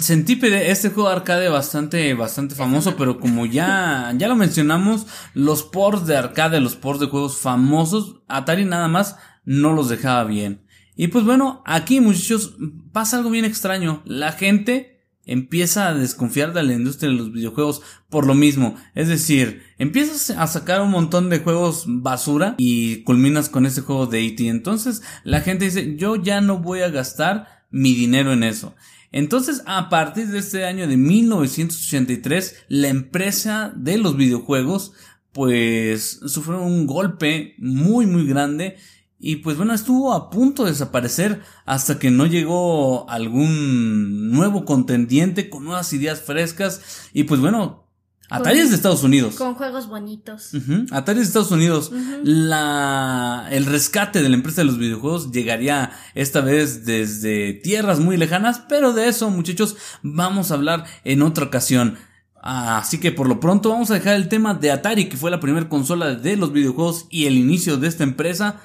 [0.00, 6.08] Centípede, este juego arcade bastante, bastante famoso, pero como ya, ya lo mencionamos, los ports
[6.08, 10.66] de arcade, los ports de juegos famosos, Atari nada más no los dejaba bien.
[10.96, 12.56] Y pues bueno, aquí muchachos,
[12.92, 14.02] pasa algo bien extraño.
[14.04, 14.91] La gente
[15.26, 18.76] empieza a desconfiar de la industria de los videojuegos por lo mismo.
[18.94, 24.06] Es decir, empiezas a sacar un montón de juegos basura y culminas con ese juego
[24.06, 24.48] de E.T.
[24.48, 28.74] Entonces la gente dice, yo ya no voy a gastar mi dinero en eso.
[29.14, 34.92] Entonces, a partir de este año de 1983, la empresa de los videojuegos
[35.32, 38.76] pues sufrió un golpe muy muy grande
[39.24, 45.48] y pues bueno, estuvo a punto de desaparecer hasta que no llegó algún nuevo contendiente
[45.48, 46.80] con nuevas ideas frescas.
[47.12, 47.86] Y pues bueno,
[48.28, 49.36] Atari es de Estados Unidos.
[49.36, 50.50] Con juegos bonitos.
[50.90, 51.92] Atari es de Estados Unidos.
[52.24, 58.16] La, el rescate de la empresa de los videojuegos llegaría esta vez desde tierras muy
[58.16, 61.96] lejanas, pero de eso, muchachos, vamos a hablar en otra ocasión.
[62.42, 65.38] Así que por lo pronto vamos a dejar el tema de Atari, que fue la
[65.38, 68.60] primera consola de los videojuegos y el inicio de esta empresa.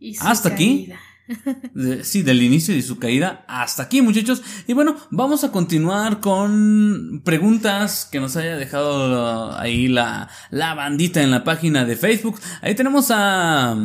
[0.00, 0.86] Y su Hasta aquí.
[0.86, 1.00] caída.
[2.02, 4.42] Sí, del inicio de su caída hasta aquí, muchachos.
[4.66, 11.22] Y bueno, vamos a continuar con preguntas que nos haya dejado ahí la, la bandita
[11.22, 12.40] en la página de Facebook.
[12.62, 13.76] Ahí tenemos a,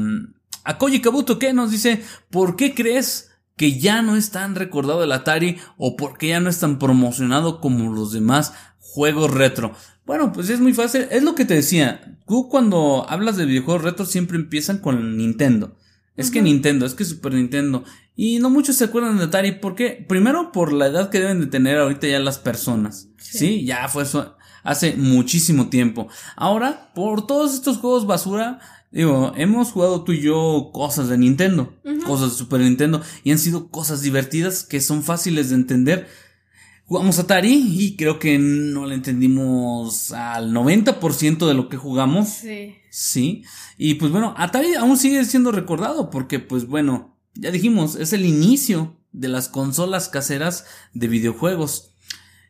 [0.64, 5.04] a Koji Kabuto que nos dice, ¿por qué crees que ya no es tan recordado
[5.04, 9.74] el Atari o por qué ya no es tan promocionado como los demás juegos retro?
[10.06, 11.08] Bueno, pues es muy fácil.
[11.12, 12.18] Es lo que te decía.
[12.28, 15.78] Tú cuando hablas de videojuegos retro siempre empiezan con Nintendo.
[16.18, 16.42] Es que.
[16.42, 17.84] Nintendo, es que Super Nintendo.
[18.16, 19.54] Y no muchos se acuerdan de Atari.
[19.54, 20.06] ¿Por qué?
[20.08, 23.10] Primero por la edad que deben de tener ahorita ya las personas.
[23.18, 23.66] Sí, Sí.
[23.66, 26.08] ya fue eso hace muchísimo tiempo.
[26.36, 28.60] Ahora, por todos estos juegos basura,
[28.92, 31.74] digo, hemos jugado tú y yo cosas de Nintendo,
[32.06, 36.08] cosas de Super Nintendo, y han sido cosas divertidas que son fáciles de entender.
[36.88, 42.30] Jugamos Atari y creo que no le entendimos al 90% de lo que jugamos.
[42.30, 42.76] Sí.
[42.92, 43.44] Sí,
[43.78, 48.26] y pues bueno, Atari aún sigue siendo recordado porque pues bueno, ya dijimos, es el
[48.26, 51.92] inicio de las consolas caseras de videojuegos.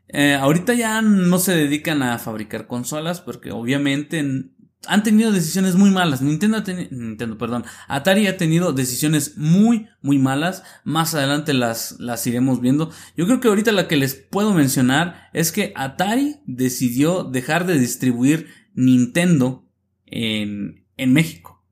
[0.08, 4.52] Eh, ahorita ya no se dedican a fabricar consolas porque obviamente
[4.88, 6.22] han tenido decisiones muy malas.
[6.22, 10.64] Nintendo, ha Nintendo, perdón, Atari ha tenido decisiones muy, muy malas.
[10.84, 12.92] Más adelante las, las iremos viendo.
[13.16, 17.80] Yo creo que ahorita la que les puedo mencionar es que Atari decidió dejar de
[17.80, 19.70] distribuir Nintendo
[20.06, 21.64] en, en México.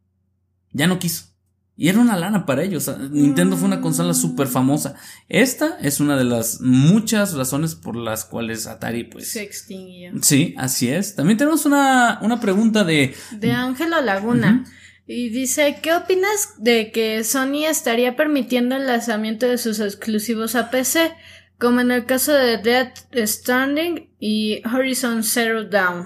[0.71, 1.32] Ya no quiso.
[1.75, 2.91] Y era una lana para ellos.
[3.09, 4.95] Nintendo fue una consola súper famosa.
[5.27, 9.31] Esta es una de las muchas razones por las cuales Atari, pues.
[9.31, 10.11] Se extinguió.
[10.21, 11.15] Sí, así es.
[11.15, 13.15] También tenemos una, una pregunta de.
[13.31, 14.65] De Ángelo Laguna.
[15.05, 20.69] Y dice, ¿qué opinas de que Sony estaría permitiendo el lanzamiento de sus exclusivos a
[20.69, 21.13] PC?
[21.57, 26.05] Como en el caso de Dead Stranding y Horizon Zero Dawn.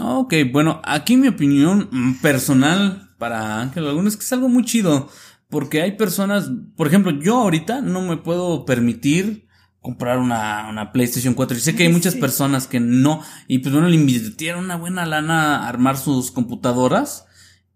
[0.00, 5.08] Ok, bueno, aquí mi opinión personal para Ángel Laguna es que es algo muy chido.
[5.48, 9.46] Porque hay personas, por ejemplo, yo ahorita no me puedo permitir
[9.80, 11.56] comprar una, una PlayStation 4.
[11.56, 12.20] Y sé que hay muchas Sí.
[12.20, 13.20] personas que no.
[13.46, 17.26] Y pues bueno, le invirtieron una buena lana a armar sus computadoras.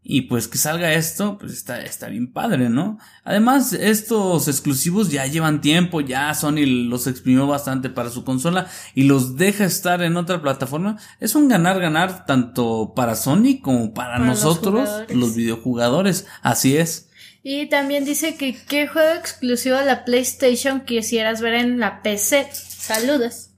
[0.08, 2.96] Y pues que salga esto, pues está, está bien padre, ¿no?
[3.24, 9.02] Además, estos exclusivos ya llevan tiempo, ya Sony los exprimió bastante para su consola y
[9.02, 10.96] los deja estar en otra plataforma.
[11.18, 15.16] Es un ganar-ganar tanto para Sony como para, Para los nosotros, jugadores.
[15.16, 16.26] los videojugadores.
[16.40, 17.08] Así es.
[17.42, 22.48] Y también dice que qué juego exclusivo de la PlayStation quisieras ver en la PC.
[22.52, 23.50] Saludos.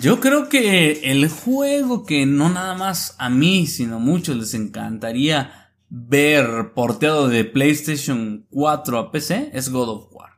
[0.00, 4.54] Yo creo que el juego que no nada más a mí, sino a muchos les
[4.54, 10.33] encantaría ver porteado de PlayStation 4 a PC es God of War.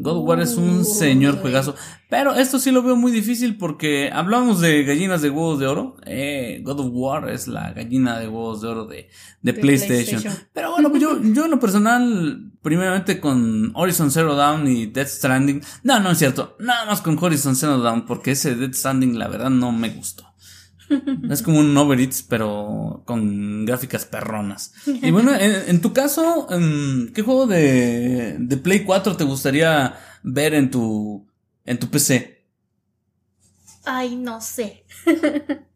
[0.00, 1.74] God of War es un señor juegazo.
[2.08, 5.96] Pero esto sí lo veo muy difícil porque hablamos de gallinas de huevos de oro.
[6.06, 9.10] Eh, God of War es la gallina de huevos de oro de,
[9.42, 10.22] de, De PlayStation.
[10.22, 10.48] PlayStation.
[10.54, 15.08] Pero bueno, pues yo, yo en lo personal, primeramente con Horizon Zero Dawn y Death
[15.08, 15.62] Stranding.
[15.82, 16.56] No, no es cierto.
[16.58, 20.29] Nada más con Horizon Zero Dawn porque ese Death Stranding la verdad no me gustó.
[21.30, 24.72] Es como un Uber Eats, pero con gráficas perronas.
[24.86, 29.94] Y bueno, en, en tu caso, em, ¿qué juego de, de Play 4 te gustaría
[30.22, 31.26] ver en tu,
[31.64, 32.44] en tu PC?
[33.84, 34.84] Ay, no sé.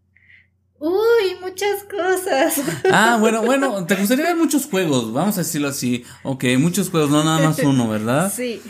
[0.87, 2.61] Uy, muchas cosas.
[2.93, 6.05] Ah, bueno, bueno, te gustaría ver muchos juegos, vamos a decirlo así.
[6.23, 8.31] Ok, muchos juegos, no nada más uno, ¿verdad?
[8.31, 8.61] Sí.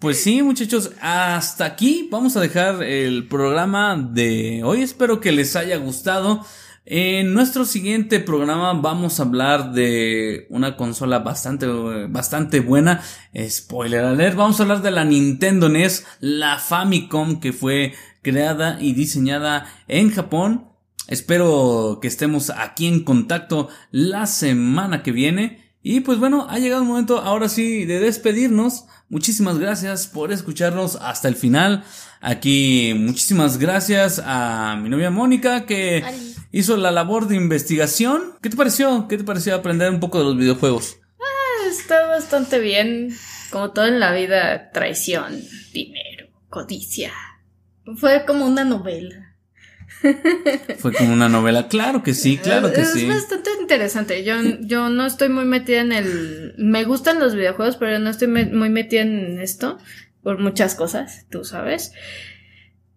[0.00, 4.82] Pues sí, muchachos, hasta aquí vamos a dejar el programa de hoy.
[4.82, 6.44] Espero que les haya gustado.
[6.84, 11.66] En nuestro siguiente programa vamos a hablar de una consola bastante,
[12.08, 13.02] bastante buena.
[13.48, 18.94] Spoiler alert, vamos a hablar de la Nintendo NES, la Famicom que fue creada y
[18.94, 20.73] diseñada en Japón.
[21.08, 25.64] Espero que estemos aquí en contacto la semana que viene.
[25.82, 28.86] Y pues bueno, ha llegado el momento ahora sí de despedirnos.
[29.10, 31.84] Muchísimas gracias por escucharnos hasta el final.
[32.22, 36.02] Aquí muchísimas gracias a mi novia Mónica que
[36.52, 38.32] hizo la labor de investigación.
[38.40, 39.08] ¿Qué te pareció?
[39.08, 40.96] ¿Qué te pareció aprender un poco de los videojuegos?
[41.68, 43.14] Está bastante bien.
[43.50, 45.38] Como todo en la vida, traición,
[45.72, 47.12] dinero, codicia.
[47.96, 49.33] Fue como una novela.
[50.78, 51.68] Fue como una novela.
[51.68, 53.06] Claro que sí, claro que es sí.
[53.06, 54.24] bastante interesante.
[54.24, 56.54] Yo, yo no estoy muy metida en el...
[56.58, 59.78] Me gustan los videojuegos, pero no estoy me- muy metida en esto.
[60.22, 61.92] Por muchas cosas, tú sabes.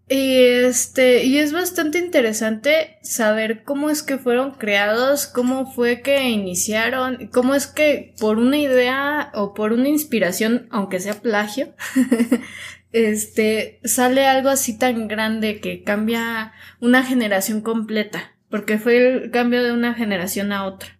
[0.09, 6.29] Y este, y es bastante interesante saber cómo es que fueron creados, cómo fue que
[6.29, 11.73] iniciaron, cómo es que por una idea o por una inspiración, aunque sea plagio,
[12.91, 19.63] este, sale algo así tan grande que cambia una generación completa, porque fue el cambio
[19.63, 20.97] de una generación a otra.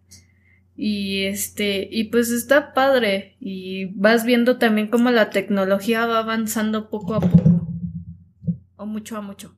[0.76, 6.90] Y este, y pues está padre, y vas viendo también cómo la tecnología va avanzando
[6.90, 7.68] poco a poco
[8.76, 9.58] o mucho a mucho.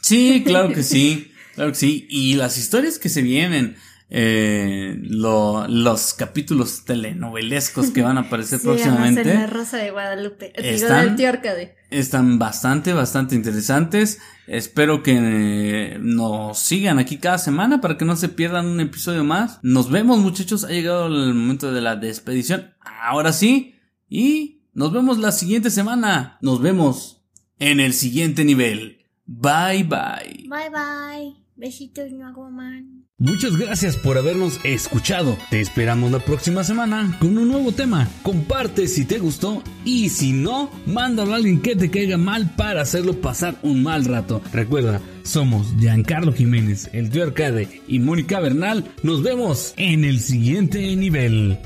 [0.00, 2.06] Sí, claro que sí, claro que sí.
[2.08, 3.76] Y las historias que se vienen,
[4.10, 9.22] eh, los capítulos telenovelescos que van a aparecer próximamente.
[9.22, 11.76] En la Rosa de Guadalupe, están, tío Arcade.
[11.90, 14.18] están bastante, bastante interesantes.
[14.46, 19.24] Espero que eh, nos sigan aquí cada semana para que no se pierdan un episodio
[19.24, 19.58] más.
[19.62, 22.72] Nos vemos muchachos, ha llegado el momento de la despedición.
[22.80, 23.74] Ahora sí,
[24.08, 26.38] y nos vemos la siguiente semana.
[26.40, 27.22] Nos vemos
[27.58, 29.04] en el siguiente nivel.
[29.26, 30.48] Bye bye.
[30.48, 31.36] Bye bye.
[31.56, 32.97] Besitos, man.
[33.20, 35.36] Muchas gracias por habernos escuchado.
[35.50, 38.08] Te esperamos la próxima semana con un nuevo tema.
[38.22, 42.82] Comparte si te gustó y si no, mándalo a alguien que te caiga mal para
[42.82, 44.40] hacerlo pasar un mal rato.
[44.52, 48.84] Recuerda, somos Giancarlo Jiménez, el tío Arcade y Mónica Bernal.
[49.02, 51.58] Nos vemos en el siguiente nivel.